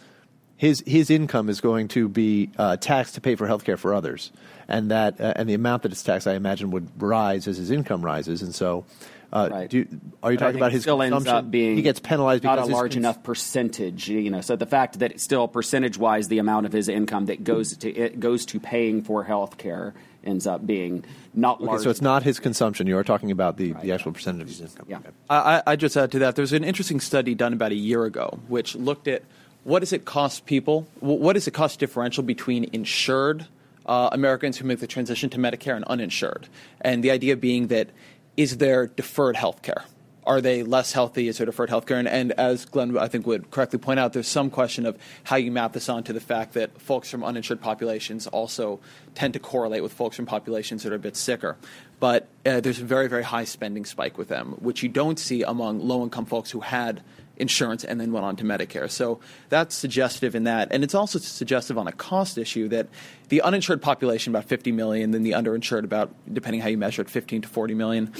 [0.56, 4.30] his his income is going to be uh, taxed to pay for healthcare for others,
[4.66, 7.70] and that uh, and the amount that it's taxed, I imagine, would rise as his
[7.70, 8.84] income rises, and so.
[9.30, 9.68] Uh, Right.
[9.68, 9.86] do
[10.22, 12.70] are you But talking about his still ends up being he gets penalized not because
[12.70, 14.08] a large enough percentage.
[14.08, 17.26] You know, so the fact that it's still percentage wise, the amount of his income
[17.26, 19.92] that goes to it goes to paying for health care
[20.28, 21.04] ends up being
[21.34, 21.82] not Okay, large.
[21.82, 22.86] so it's not his consumption.
[22.86, 24.86] You are talking about the, the actual percentage of his income.
[24.88, 24.98] Yeah.
[24.98, 25.10] Okay.
[25.30, 26.36] I, I just add to that.
[26.36, 29.22] There's an interesting study done about a year ago, which looked at
[29.64, 33.46] what does it cost people, what is the cost differential between insured
[33.86, 36.46] uh, Americans who make the transition to Medicare and uninsured,
[36.80, 37.88] and the idea being that
[38.36, 39.84] is there deferred health care?
[40.28, 41.26] Are they less healthy?
[41.26, 41.98] Is there deferred health care?
[41.98, 45.36] And, and as Glen, I think, would correctly point out, there's some question of how
[45.36, 48.78] you map this onto the fact that folks from uninsured populations also
[49.14, 51.56] tend to correlate with folks from populations that are a bit sicker.
[51.98, 55.42] But uh, there's a very, very high spending spike with them, which you don't see
[55.44, 57.02] among low income folks who had
[57.38, 58.90] insurance and then went on to Medicare.
[58.90, 60.68] So that's suggestive in that.
[60.70, 62.88] And it's also suggestive on a cost issue that
[63.30, 67.08] the uninsured population, about 50 million, then the underinsured, about, depending how you measure it,
[67.08, 68.12] 15 to 40 million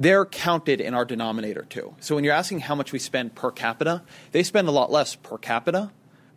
[0.00, 1.94] they're counted in our denominator too.
[2.00, 5.14] So when you're asking how much we spend per capita, they spend a lot less
[5.14, 5.92] per capita,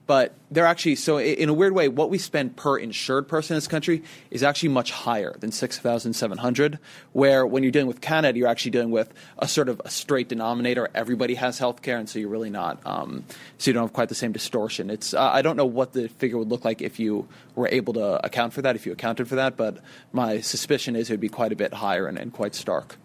[0.05, 3.57] but they're actually so in a weird way, what we spend per insured person in
[3.57, 6.77] this country is actually much higher than six thousand seven hundred.
[7.13, 10.27] Where when you're dealing with Canada, you're actually dealing with a sort of a straight
[10.27, 10.89] denominator.
[10.93, 12.85] Everybody has health care, and so you're really not.
[12.85, 13.23] Um,
[13.57, 14.89] so you don't have quite the same distortion.
[14.89, 17.93] It's uh, I don't know what the figure would look like if you were able
[17.93, 19.77] to account for that, if you accounted for that, but
[20.11, 22.97] my suspicion is it would be quite a bit higher and, and quite stark.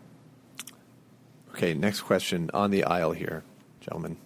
[1.58, 3.42] Okay, next question on the aisle here,
[3.80, 4.16] gentlemen.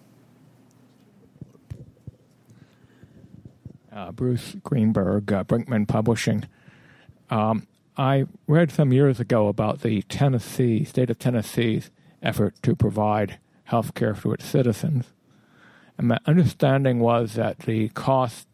[3.92, 6.44] uh, Bruce Greenberg, uh, Brinkman Publishing.
[7.30, 7.66] Um,
[7.96, 11.90] I read some years ago about the Tennessee, state of Tennessee's
[12.22, 15.06] effort to provide health care to its citizens.
[15.98, 18.46] And my understanding was that the cost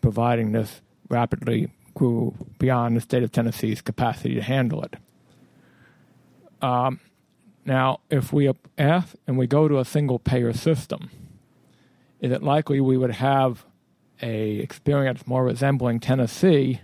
[0.00, 4.94] providing this rapidly grew beyond the state of Tennessee's capacity to handle it.
[6.62, 7.00] Um,
[7.66, 11.10] now, if we ask and we go to a single payer system,
[12.20, 13.64] is it likely we would have
[14.22, 16.80] a experience more resembling Tennessee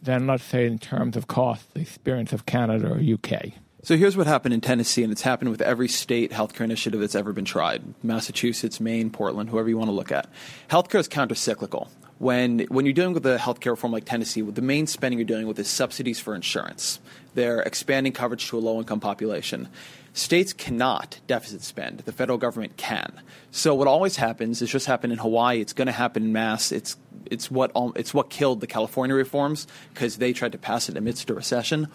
[0.00, 3.52] than, let's say, in terms of cost, the experience of Canada or UK?
[3.82, 7.16] So here's what happened in Tennessee, and it's happened with every state healthcare initiative that's
[7.16, 10.28] ever been tried Massachusetts, Maine, Portland, whoever you want to look at.
[10.70, 11.88] Healthcare is countercyclical.
[12.18, 15.48] When, when you're dealing with a healthcare reform like Tennessee, the main spending you're dealing
[15.48, 17.00] with is subsidies for insurance.
[17.34, 19.68] They're expanding coverage to a low income population.
[20.12, 22.00] States cannot deficit spend.
[22.00, 23.20] The federal government can.
[23.50, 26.70] So what always happens, it's just happened in Hawaii, it's going to happen in mass.
[26.70, 26.96] It's,
[27.30, 31.28] it's, what, it's what killed the California reforms because they tried to pass it amidst
[31.30, 31.88] a recession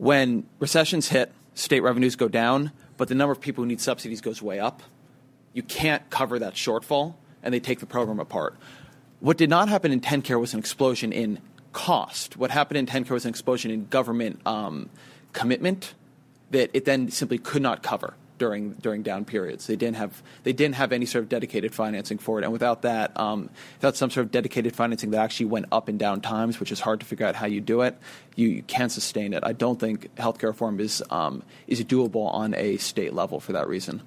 [0.00, 4.22] when recessions hit, state revenues go down, but the number of people who need subsidies
[4.22, 4.82] goes way up.
[5.52, 8.56] You can't cover that shortfall, and they take the program apart.
[9.20, 11.40] What did not happen in TennCare was an explosion in
[11.72, 12.36] cost.
[12.36, 14.88] What happened in TennCare was an explosion in government um,
[15.32, 15.94] commitment
[16.50, 19.66] that it then simply could not cover during during down periods.
[19.66, 22.82] They didn't have they didn't have any sort of dedicated financing for it, and without
[22.82, 26.58] that, um, without some sort of dedicated financing that actually went up and down times,
[26.58, 27.96] which is hard to figure out how you do it,
[28.34, 29.44] you, you can't sustain it.
[29.44, 33.68] I don't think healthcare reform is um, is doable on a state level for that
[33.68, 34.02] reason.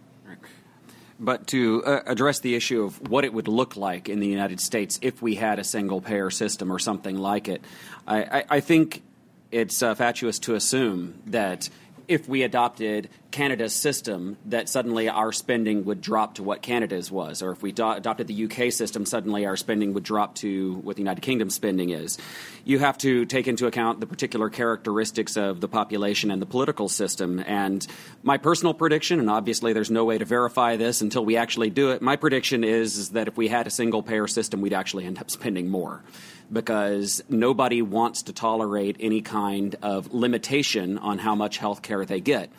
[1.20, 4.60] But to uh, address the issue of what it would look like in the United
[4.60, 7.62] States if we had a single payer system or something like it,
[8.08, 9.04] I, I, I think
[9.52, 11.70] it's uh, fatuous to assume that
[12.08, 17.42] if we adopted Canada's system, that suddenly our spending would drop to what Canada's was,
[17.42, 20.98] or if we do- adopted the UK system, suddenly our spending would drop to what
[20.98, 22.20] the United Kingdom spending is.
[22.64, 26.88] You have to take into account the particular characteristics of the population and the political
[26.88, 27.40] system.
[27.40, 27.86] And
[28.22, 31.90] my personal prediction, and obviously there's no way to verify this until we actually do
[31.90, 35.06] it, my prediction is, is that if we had a single payer system, we'd actually
[35.06, 36.04] end up spending more
[36.52, 42.20] because nobody wants to tolerate any kind of limitation on how much health care they
[42.20, 42.52] get.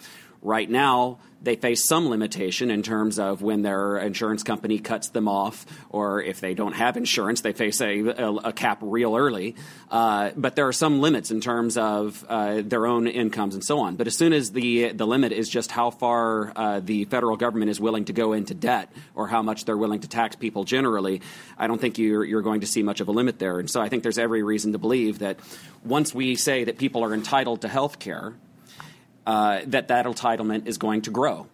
[0.44, 5.26] Right now, they face some limitation in terms of when their insurance company cuts them
[5.26, 9.56] off, or if they don't have insurance, they face a, a, a cap real early.
[9.90, 13.78] Uh, but there are some limits in terms of uh, their own incomes and so
[13.78, 13.96] on.
[13.96, 17.70] But as soon as the the limit is just how far uh, the federal government
[17.70, 21.22] is willing to go into debt, or how much they're willing to tax people generally,
[21.56, 23.60] I don't think you're you're going to see much of a limit there.
[23.60, 25.38] And so I think there's every reason to believe that
[25.84, 28.34] once we say that people are entitled to health care
[29.26, 31.46] uh, that that entitlement is going to grow.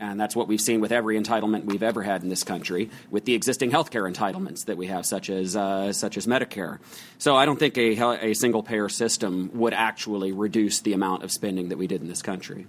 [0.00, 3.24] And that's what we've seen with every entitlement we've ever had in this country, with
[3.24, 6.78] the existing health care entitlements that we have, such as, uh, such as Medicare.
[7.18, 11.32] So I don't think a, a single payer system would actually reduce the amount of
[11.32, 12.66] spending that we did in this country.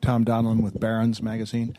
[0.00, 1.76] Tom Donlan with Barron's Magazine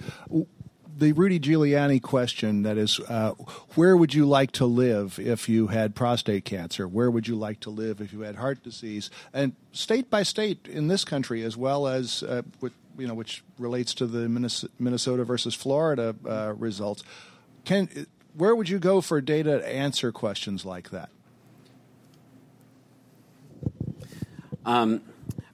[1.02, 3.32] the Rudy Giuliani question that is, uh,
[3.74, 6.88] where would you like to live if you had prostate cancer?
[6.88, 9.10] Where would you like to live if you had heart disease?
[9.34, 13.43] And state by state in this country, as well as uh, with, you know, which
[13.58, 14.30] relates to the
[14.78, 17.04] Minnesota versus Florida uh, results,
[17.66, 21.10] can where would you go for data to answer questions like that?
[24.64, 25.02] Um,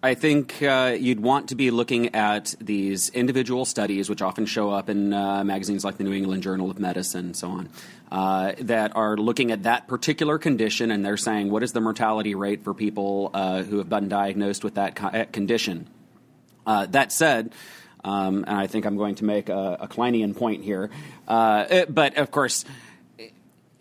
[0.01, 4.69] I think uh, you'd want to be looking at these individual studies, which often show
[4.69, 7.69] up in uh, magazines like the New England Journal of Medicine and so on,
[8.11, 12.35] uh, that are looking at that particular condition and they're saying, what is the mortality
[12.35, 15.87] rate for people uh, who have been diagnosed with that co- condition?
[16.67, 17.51] Uh, that said,
[18.03, 20.91] um, and I think I'm going to make a, a Kleinian point here,
[21.27, 22.65] uh, but of course,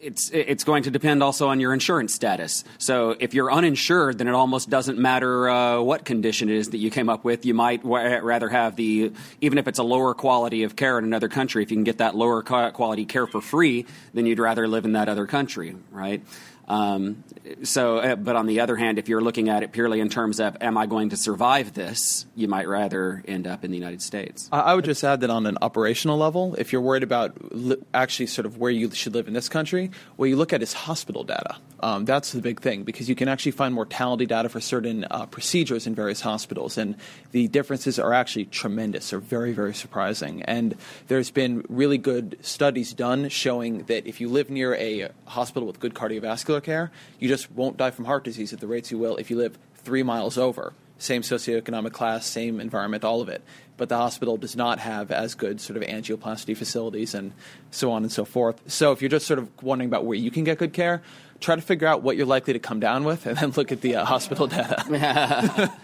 [0.01, 2.64] it's it's going to depend also on your insurance status.
[2.78, 6.78] So if you're uninsured, then it almost doesn't matter uh, what condition it is that
[6.78, 7.47] you came up with.
[7.47, 11.05] You might w- rather have the even if it's a lower quality of care in
[11.05, 11.62] another country.
[11.62, 14.92] If you can get that lower quality care for free, then you'd rather live in
[14.92, 16.22] that other country, right?
[16.69, 17.23] Um,
[17.62, 20.41] so, uh, but on the other hand, if you're looking at it purely in terms
[20.41, 24.03] of, am I going to survive this, you might rather end up in the United
[24.03, 24.49] States.
[24.53, 28.27] I would just add that on an operational level, if you're worried about li- actually
[28.27, 31.23] sort of where you should live in this country, what you look at is hospital
[31.25, 31.57] data.
[31.81, 35.27] Um, that's the big thing because you can actually find mortality data for certain uh,
[35.27, 36.97] procedures in various hospitals, and
[37.33, 39.11] the differences are actually tremendous.
[39.11, 40.43] They're very, very surprising.
[40.43, 40.75] And
[41.09, 45.79] there's been really good studies done showing that if you live near a hospital with
[45.79, 49.16] good cardiovascular care, you just won't die from heart disease at the rates you will
[49.16, 50.72] if you live three miles over.
[50.98, 53.42] Same socioeconomic class, same environment, all of it.
[53.76, 57.32] But the hospital does not have as good sort of angioplasty facilities and
[57.70, 58.62] so on and so forth.
[58.66, 61.02] So if you're just sort of wondering about where you can get good care,
[61.40, 63.82] try to figure out what you're likely to come down with and then look at
[63.82, 65.72] the uh, hospital data.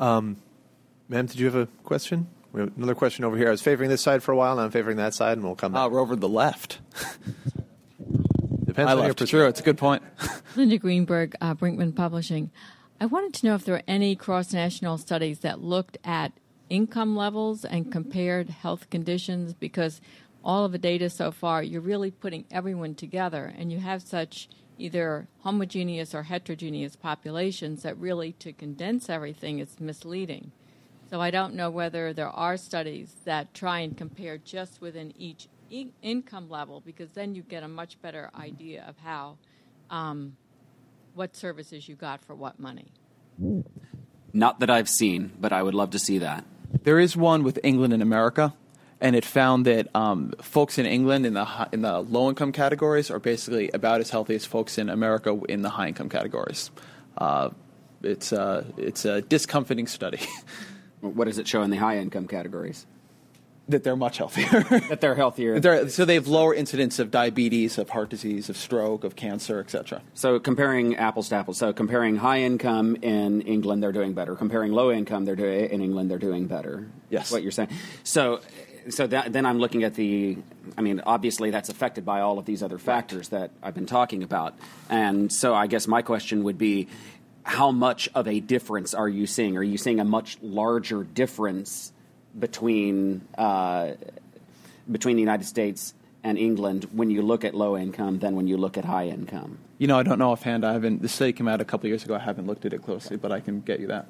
[0.00, 0.38] Um,
[1.10, 2.26] ma'am, did you have a question?
[2.52, 3.48] We have another question over here.
[3.48, 5.54] I was favoring this side for a while, now I'm favoring that side, and we'll
[5.54, 5.86] come back.
[5.86, 6.78] Uh, we're over to the left.
[8.80, 9.18] Depends I on your left.
[9.18, 9.40] perspective.
[9.40, 10.02] True, it's a good point.
[10.56, 12.50] Linda Greenberg, uh, Brinkman Publishing.
[13.00, 16.32] I wanted to know if there were any cross national studies that looked at
[16.68, 20.00] income levels and compared health conditions because
[20.42, 24.48] all of the data so far, you're really putting everyone together and you have such
[24.78, 30.52] either homogeneous or heterogeneous populations that really to condense everything is misleading.
[31.10, 35.48] So I don't know whether there are studies that try and compare just within each
[35.70, 39.38] in- income level because then you get a much better idea of how
[39.90, 40.36] um,
[41.14, 42.92] what services you got for what money.
[44.32, 46.44] Not that I've seen, but I would love to see that.
[46.82, 48.54] There is one with England and America,
[49.00, 52.52] and it found that um, folks in England in the hi- in the low income
[52.52, 56.70] categories are basically about as healthy as folks in America in the high income categories.
[57.18, 57.50] Uh,
[58.02, 60.20] it's a it's a discomforting study
[61.00, 62.86] What does it show in the high income categories?
[63.70, 64.62] That they're much healthier.
[64.88, 65.60] That they're healthier.
[65.60, 69.60] They're, so they have lower incidence of diabetes, of heart disease, of stroke, of cancer,
[69.60, 70.02] etc.
[70.14, 71.58] So comparing apples to apples.
[71.58, 74.34] So comparing high income in England, they're doing better.
[74.34, 76.88] Comparing low income, they're in England, they're doing better.
[77.08, 77.32] Yes.
[77.32, 77.70] What you're saying.
[78.04, 78.40] So,
[78.88, 80.38] so that, then I'm looking at the.
[80.76, 84.22] I mean, obviously that's affected by all of these other factors that I've been talking
[84.22, 84.54] about,
[84.88, 86.88] and so I guess my question would be.
[87.42, 89.56] How much of a difference are you seeing?
[89.56, 91.90] Are you seeing a much larger difference
[92.38, 93.92] between uh,
[94.90, 98.56] between the United States and England when you look at low income than when you
[98.56, 99.58] look at high income?
[99.78, 100.64] You know, I don't know offhand.
[100.64, 101.02] I haven't.
[101.02, 102.14] The study came out a couple years ago.
[102.14, 104.06] I haven't looked at it closely, but I can get you that.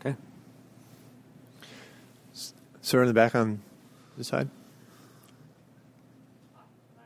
[0.00, 0.16] Okay.
[2.80, 3.62] Sir in the back on
[4.16, 4.48] this side.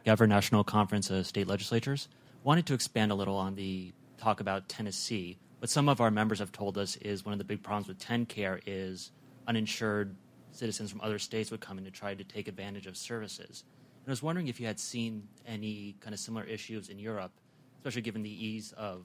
[0.05, 2.09] Gavin National Conference of State Legislatures.
[2.45, 5.37] Wanted to expand a little on the talk about Tennessee.
[5.59, 7.99] What some of our members have told us is one of the big problems with
[7.99, 9.11] TennCare is
[9.49, 10.15] uninsured
[10.57, 13.65] citizens from other states would come in to try to take advantage of services.
[14.05, 17.33] And I was wondering if you had seen any kind of similar issues in Europe,
[17.79, 19.05] especially given the ease of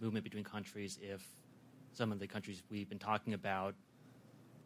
[0.00, 1.24] movement between countries, if
[1.92, 3.74] some of the countries we've been talking about,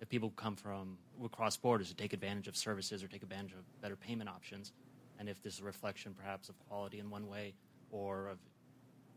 [0.01, 3.53] if people come from would cross borders to take advantage of services or take advantage
[3.53, 4.72] of better payment options,
[5.18, 7.55] and if this is a reflection perhaps of quality in one way
[7.91, 8.39] or of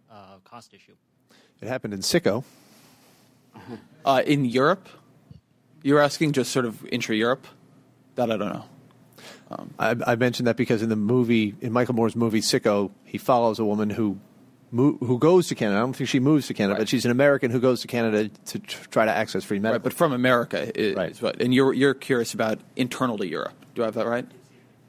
[0.09, 0.93] uh, cost issue.
[1.61, 2.43] It happened in Sicko.
[4.05, 4.87] Uh, in Europe,
[5.83, 7.47] you're asking just sort of intra Europe.
[8.15, 8.65] That I don't know.
[9.51, 13.17] Um, I, I mentioned that because in the movie, in Michael Moore's movie Sicko, he
[13.17, 14.19] follows a woman who
[14.71, 15.77] mo- who goes to Canada.
[15.77, 16.79] I don't think she moves to Canada, Right.
[16.81, 19.77] but she's an American who goes to Canada to tr- try to access free medical.
[19.79, 21.11] Right, but from America is, Right.
[21.11, 21.41] is what.
[21.41, 23.53] And you're you're curious about internal to Europe.
[23.75, 24.25] Do I have that right?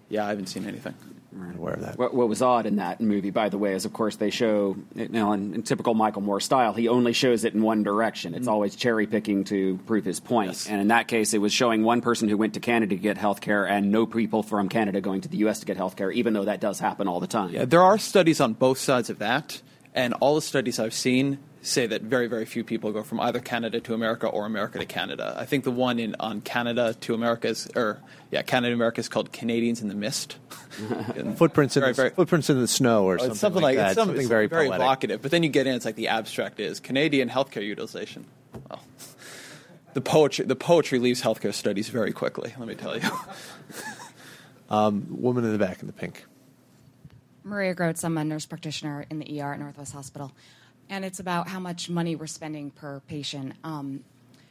[0.09, 0.95] Yeah, I haven't seen anything.
[1.33, 1.99] I'm aware of that.
[1.99, 4.77] What, what was odd in that movie, by the way, is of course they show,
[4.95, 8.35] you know, in, in typical Michael Moore style, he only shows it in one direction.
[8.35, 8.51] It's mm-hmm.
[8.51, 10.49] always cherry picking to prove his point.
[10.49, 10.69] Yes.
[10.69, 13.17] And in that case, it was showing one person who went to Canada to get
[13.17, 15.61] health care and no people from Canada going to the U.S.
[15.61, 17.51] to get health care, even though that does happen all the time.
[17.51, 19.63] Yeah, there are studies on both sides of that,
[19.95, 23.39] and all the studies I've seen say that very, very few people go from either
[23.41, 25.35] Canada to America or America to Canada.
[25.39, 27.99] I think the one in on Canada to America is, or
[28.31, 30.37] yeah, Canada to America is called Canadians in the Mist.
[31.37, 33.85] Footprints in very, the, very- footprints in the snow, or Oh, something, something like, like,
[33.85, 33.87] that.
[33.91, 34.83] It's some- something it's very, very poetic.
[34.83, 35.23] evocative.
[35.23, 38.25] But then you get in, it's like the abstract is Canadian healthcare utilization.
[38.71, 38.83] Well,
[39.95, 42.55] the poetry, the poetry leaves healthcare studies very quickly.
[42.59, 43.09] Let me tell you.
[44.69, 46.25] Um, woman in the back in the pink.
[47.43, 50.31] Maria Groats, I'm a nurse practitioner in the ER at Northwest Hospital.
[50.91, 53.55] And it's about how much money we're spending per patient.
[53.63, 54.03] Um,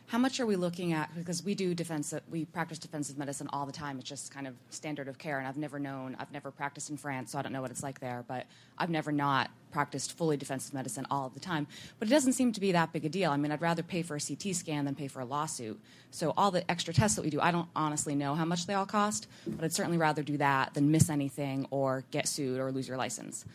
[0.07, 1.13] how much are we looking at?
[1.13, 3.99] Because we do defensive, we practice defensive medicine all the time.
[3.99, 5.37] It's just kind of standard of care.
[5.37, 7.83] And I've never known, I've never practiced in France, so I don't know what it's
[7.83, 8.23] like there.
[8.25, 11.67] But I've never not practiced fully defensive medicine all the time.
[11.99, 13.31] But it doesn't seem to be that big a deal.
[13.31, 15.77] I mean, I'd rather pay for a CT scan than pay for a lawsuit.
[16.09, 18.73] So all the extra tests that we do, I don't honestly know how much they
[18.73, 22.71] all cost, but I'd certainly rather do that than miss anything or get sued or
[22.71, 23.45] lose your license.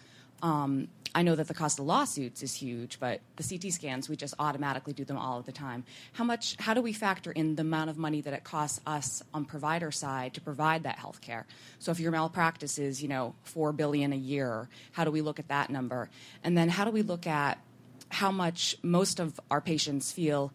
[0.43, 4.17] Um, I know that the cost of lawsuits is huge, but the CT scans, we
[4.17, 5.85] just automatically do them all of the time.
[6.13, 9.23] How much, how do we factor in the amount of money that it costs us
[9.33, 11.47] on provider side to provide that health care?
[11.79, 15.39] So if your malpractice is, you know, four billion a year, how do we look
[15.39, 16.11] at that number?
[16.43, 17.59] And then how do we look at
[18.09, 20.53] how much most of our patients feel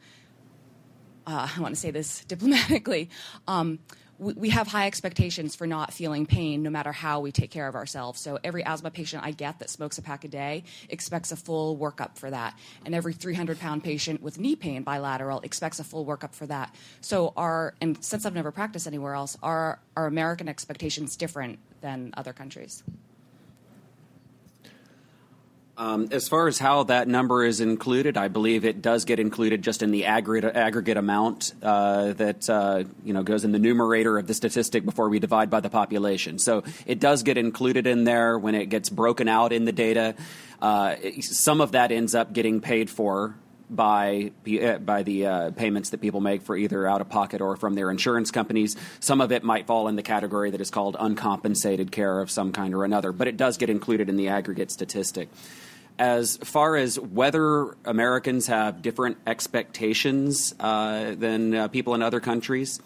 [1.29, 3.09] uh, I want to say this diplomatically.
[3.47, 3.79] Um,
[4.19, 7.75] we, have high expectations for not feeling pain no matter how we take care of
[7.75, 8.19] ourselves.
[8.19, 11.77] So every asthma patient I get that smokes a pack a day expects a full
[11.77, 12.57] workup for that.
[12.85, 16.75] And every 300 pound patient with knee pain bilateral expects a full workup for that.
[17.01, 22.13] So our, and since I've never practiced anywhere else, are our American expectations different than
[22.17, 22.83] other countries?
[25.79, 29.61] Um, as far as how that number is included, I believe it does get included
[29.61, 34.17] just in the aggregate, aggregate amount uh, that uh, you know goes in the numerator
[34.17, 36.37] of the statistic before we divide by the population.
[36.37, 40.15] So it does get included in there when it gets broken out in the data.
[40.61, 43.35] Uh, some of that ends up getting paid for
[43.69, 47.55] by uh, by the uh, payments that people make for either out of pocket or
[47.55, 48.75] from their insurance companies.
[48.99, 52.51] Some of it might fall in the category that is called uncompensated care of some
[52.51, 55.29] kind or another, but it does get included in the aggregate statistic
[55.99, 62.79] as far as whether Americans have different expectations uh, than uh, people in other countries,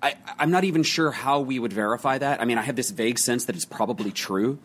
[0.00, 2.40] I, am not even sure how we would verify that.
[2.40, 4.58] I mean, I have this vague sense that it's probably true,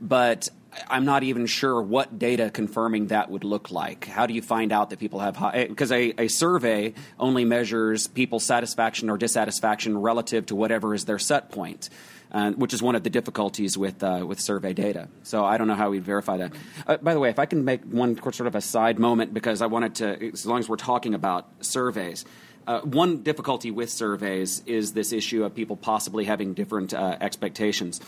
[0.00, 0.50] but
[0.88, 4.06] I'm not even sure what data confirming that would look like.
[4.06, 5.66] How do you find out that people have high?
[5.66, 11.18] Because a, a survey only measures people's satisfaction or dissatisfaction relative to whatever is their
[11.18, 11.88] set point
[12.32, 15.08] uh, which is one of the difficulties with uh, with survey data.
[15.22, 16.52] So I don't know how we'd verify that.
[16.86, 19.62] Uh, by the way, if I can make one sort of a side moment because
[19.62, 22.24] I wanted to, as long as we're talking about surveys.
[22.66, 28.00] Uh, one difficulty with surveys is this issue of people possibly having different uh, expectations.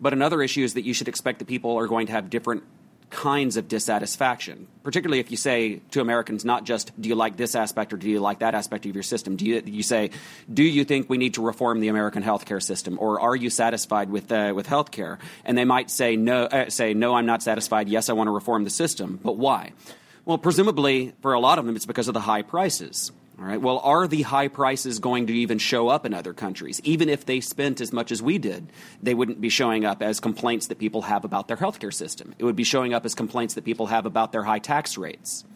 [0.00, 2.64] But another issue is that you should expect that people are going to have different
[3.10, 7.54] kinds of dissatisfaction, particularly if you say to Americans not just do you like this
[7.54, 9.36] aspect or do you like that aspect of your system.
[9.36, 10.10] Do you, you say
[10.52, 14.10] do you think we need to reform the American healthcare system or are you satisfied
[14.10, 15.18] with uh, with healthcare?
[15.44, 17.88] And they might say no, uh, say no, I'm not satisfied.
[17.88, 19.72] Yes, I want to reform the system, but why?
[20.24, 23.10] Well, presumably for a lot of them, it's because of the high prices.
[23.40, 23.60] All right.
[23.60, 26.78] Well, are the high prices going to even show up in other countries?
[26.84, 28.70] Even if they spent as much as we did,
[29.02, 32.34] they wouldn't be showing up as complaints that people have about their healthcare system.
[32.38, 35.46] It would be showing up as complaints that people have about their high tax rates.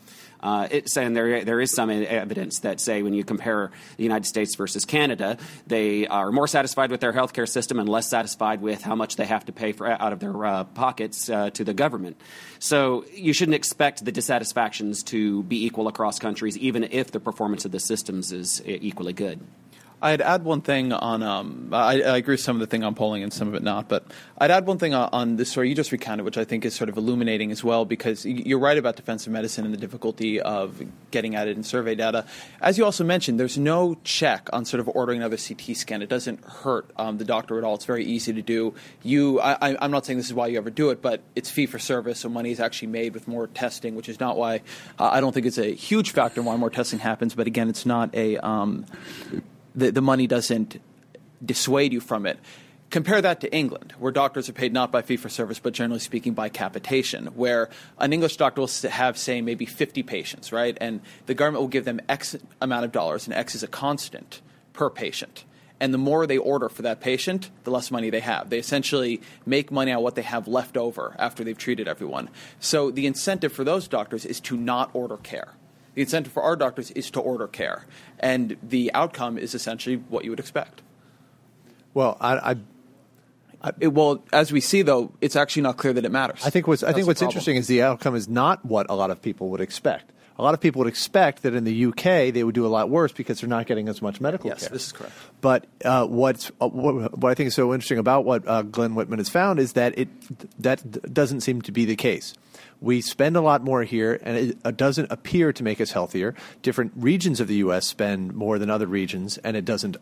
[0.45, 4.27] Uh, it's, and there, there is some evidence that say when you compare the United
[4.27, 8.83] States versus Canada, they are more satisfied with their healthcare system and less satisfied with
[8.83, 11.73] how much they have to pay for, out of their uh, pockets uh, to the
[11.73, 12.21] government.
[12.59, 17.65] So you shouldn't expect the dissatisfactions to be equal across countries, even if the performance
[17.65, 19.41] of the systems is equally good.
[20.03, 21.23] I'd add one thing on.
[21.23, 23.63] Um, I, I, agree with some of the thing on polling and some of it
[23.63, 24.05] not, but
[24.39, 26.75] I'd add one thing on, on this story you just recounted, which I think is
[26.75, 30.83] sort of illuminating as well, because you're right about defensive medicine and the difficulty of
[31.11, 32.27] getting at it in survey data.
[32.61, 36.03] As you also mentioned, there's no check on sort of ordering another CT scan.
[36.03, 37.75] It doesn't hurt um, the doctor at all.
[37.75, 38.75] It's very easy to do.
[39.03, 41.67] You, I, I'm not saying this is why you ever do it, but it's fee
[41.67, 44.61] for service, so money is actually made with more testing, which is not why
[44.99, 47.35] uh, I don't think it's a huge factor why more testing happens.
[47.35, 48.87] But again, it's not a um,
[49.75, 50.81] the, the money doesn't
[51.45, 52.39] dissuade you from it.
[52.91, 55.99] Compare that to England, where doctors are paid not by fee for service, but generally
[55.99, 57.69] speaking by capitation, where
[57.99, 60.79] an English doctor will have, say, maybe 50 patients, right?
[60.81, 64.43] And the government will give them X amount of dollars, and X is a constant
[64.73, 65.45] per patient.
[65.81, 68.49] And the more they order for that patient, the less money they have.
[68.49, 72.31] They essentially make money on what they have left over after they've treated everyone.
[72.61, 75.55] So the incentive for those doctors is to not order care.
[75.95, 77.87] The incentive for our doctors is to order care,
[78.19, 80.83] and the outcome is essentially what you would expect.
[81.93, 82.57] Well, I, I
[83.81, 86.41] it, well, as we see, though, it's actually not clear that it matters.
[86.45, 89.11] I think what's I think what's interesting is the outcome is not what a lot
[89.11, 90.11] of people would expect.
[90.37, 92.91] A lot of people would expect that in the UK they would do a lot
[92.91, 94.67] worse because they're not getting as much medical yes, care.
[94.67, 95.13] Yes, this is correct.
[95.41, 98.97] But uh, what's uh, what, what, I think is so interesting about what uh, Glen
[98.97, 100.09] Whitman has found is that it
[100.61, 102.35] that doesn't seem to be the case.
[102.85, 106.35] We spend a lot more here, and it doesn't appear to make us healthier.
[106.61, 107.87] Different regions of the U.S.
[107.87, 109.97] spend more than other regions, and it doesn't.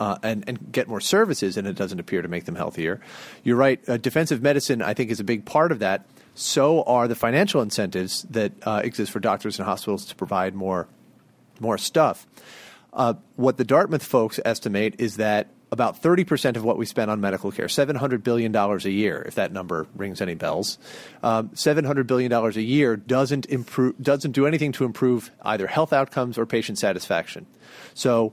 [0.00, 3.00] Uh, and, and, get more services, and it doesn't appear to make them healthier.
[3.42, 3.80] You're right.
[3.88, 6.06] Uh, defensive medicine, I think, is a big part of that.
[6.36, 10.86] So are the financial incentives that uh, exist for doctors and hospitals to provide more,
[11.58, 12.28] more stuff.
[12.92, 17.20] Uh, what the Dartmouth folks estimate is that about 30% of what we spend on
[17.20, 20.78] medical care, $700 billion a year, if that number rings any bells,
[21.22, 26.38] um, $700 billion a year doesn't, improve, doesn't do anything to improve either health outcomes
[26.38, 27.46] or patient satisfaction.
[27.94, 28.32] So,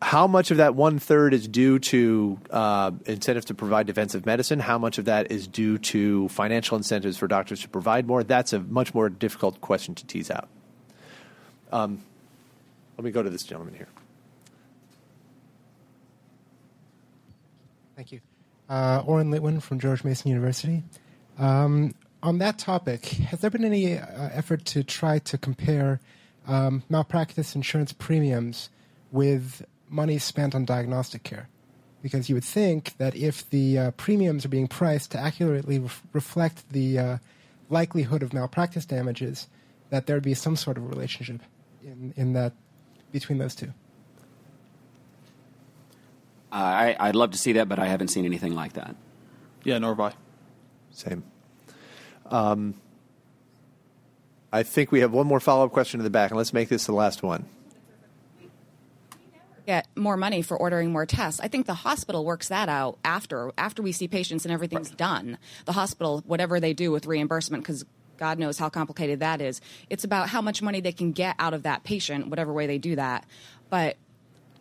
[0.00, 4.60] how much of that one third is due to uh, incentives to provide defensive medicine?
[4.60, 8.22] How much of that is due to financial incentives for doctors to provide more?
[8.22, 10.48] That's a much more difficult question to tease out.
[11.72, 12.02] Um,
[12.96, 13.88] let me go to this gentleman here.
[18.02, 18.20] Thank you.
[18.68, 20.82] Uh, Oren Litwin from George Mason University.
[21.38, 26.00] Um, on that topic, has there been any uh, effort to try to compare
[26.48, 28.70] um, malpractice insurance premiums
[29.12, 31.48] with money spent on diagnostic care?
[32.02, 36.02] Because you would think that if the uh, premiums are being priced to accurately ref-
[36.12, 37.18] reflect the uh,
[37.70, 39.46] likelihood of malpractice damages,
[39.90, 41.40] that there would be some sort of relationship
[41.84, 42.52] in, in that
[43.12, 43.72] between those two.
[46.52, 48.94] I, I'd love to see that, but I haven't seen anything like that.
[49.64, 50.12] Yeah, nor have I.
[50.90, 51.24] Same.
[52.26, 52.74] Um,
[54.52, 56.68] I think we have one more follow up question in the back, and let's make
[56.68, 57.46] this the last one.
[59.66, 61.40] Get more money for ordering more tests.
[61.40, 65.38] I think the hospital works that out after after we see patients and everything's done.
[65.66, 67.84] The hospital, whatever they do with reimbursement, because
[68.18, 69.60] God knows how complicated that is.
[69.88, 72.78] It's about how much money they can get out of that patient, whatever way they
[72.78, 73.24] do that.
[73.70, 73.96] But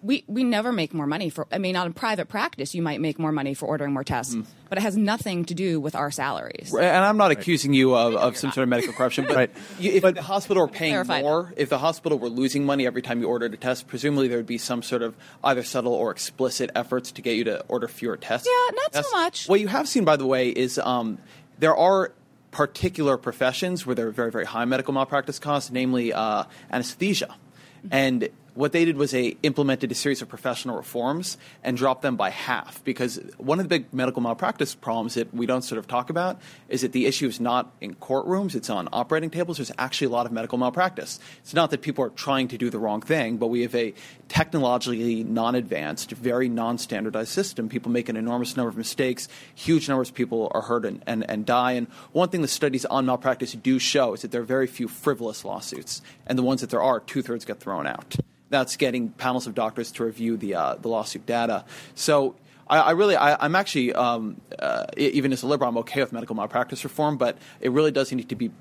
[0.02, 3.00] we, we never make more money for, I mean, on a private practice, you might
[3.00, 4.46] make more money for ordering more tests, Mm.
[4.68, 6.72] but it has nothing to do with our salaries.
[6.74, 9.52] Right, And I'm not accusing you of, of some sort of medical corruption, but Right.
[9.80, 13.02] you, if the hospital were paying Clarify more, if the hospital were losing money every
[13.02, 16.10] time you ordered a test, presumably there would be some sort of either subtle or
[16.12, 18.48] explicit efforts to get you to order fewer tests.
[18.48, 19.48] Yeah, not so much.
[19.48, 21.20] What you have seen, by the way, is um,
[21.60, 22.12] there are
[22.50, 27.28] particular professions where there are very, very high medical malpractice costs, namely uh, anesthesia.
[27.28, 27.88] Mm-hmm.
[27.92, 32.18] And what they did was they implemented a series of professional reforms and dropped them
[32.18, 35.88] by half because one of the big medical malpractice problems that we don't sort of
[35.88, 39.58] talk about is that the issue is not in courtrooms, it's on operating tables.
[39.58, 41.20] There's actually a lot of medical malpractice.
[41.40, 43.94] It's not that people are trying to do the wrong thing, but we have a
[44.28, 47.70] technologically non advanced, very non standardized system.
[47.70, 51.30] People make an enormous number of mistakes, huge numbers of people are hurt and, and,
[51.30, 51.74] and die.
[51.74, 54.90] And one thing the studies on malpractice do show is that there are very few
[54.90, 58.18] frivolous lawsuits, and the ones that there are, two thirds get thrown out.
[58.52, 61.66] That's getting panels of doctors to review the uh, the lawsuit data.
[61.96, 62.36] So
[62.72, 66.14] I, I really, I, I'm actually, um, uh, even as a liberal, I'm okay with
[66.14, 68.52] medical malpractice reform, but it really does need to be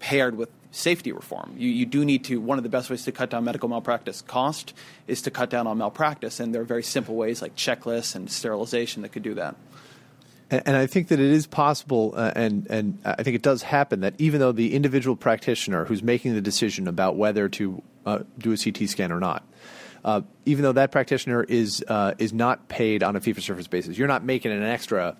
[0.00, 1.54] paired with safety reform.
[1.56, 4.20] You, you do need to, one of the best ways to cut down medical malpractice
[4.20, 4.74] cost
[5.06, 8.30] is to cut down on malpractice, and there are very simple ways like checklists and
[8.30, 9.56] sterilization that could do that.
[10.50, 13.62] And, and I think that it is possible, uh, and and I think it does
[13.62, 18.22] happen that even though the individual practitioner who's making the decision about whether to uh,
[18.38, 19.44] do a CT scan or not,
[20.04, 23.66] uh, even though that practitioner is uh, is not paid on a fee for service
[23.66, 25.16] basis, you're not making an extra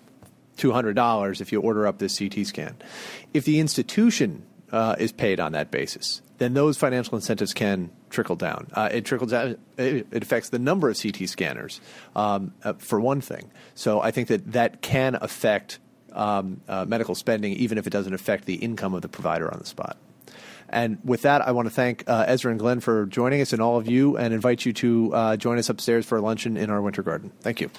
[0.57, 2.75] two hundred dollars if you order up this CT scan.
[3.33, 8.35] If the institution uh, is paid on that basis, then those financial incentives can trickle
[8.35, 8.67] down.
[8.73, 9.57] Uh, it trickles down.
[9.77, 11.81] It, affects the number of CT scanners,
[12.15, 13.51] um, uh, for one thing.
[13.75, 15.79] So I think that that can affect
[16.13, 19.59] um, uh, medical spending, even if it doesn't affect the income of the provider on
[19.59, 19.97] the spot.
[20.71, 23.61] And with that, I want to thank uh, Ezra and Glen for joining us and
[23.61, 26.69] all of you, and invite you to uh, join us upstairs for a luncheon in
[26.69, 27.31] our winter garden.
[27.41, 27.69] Thank you.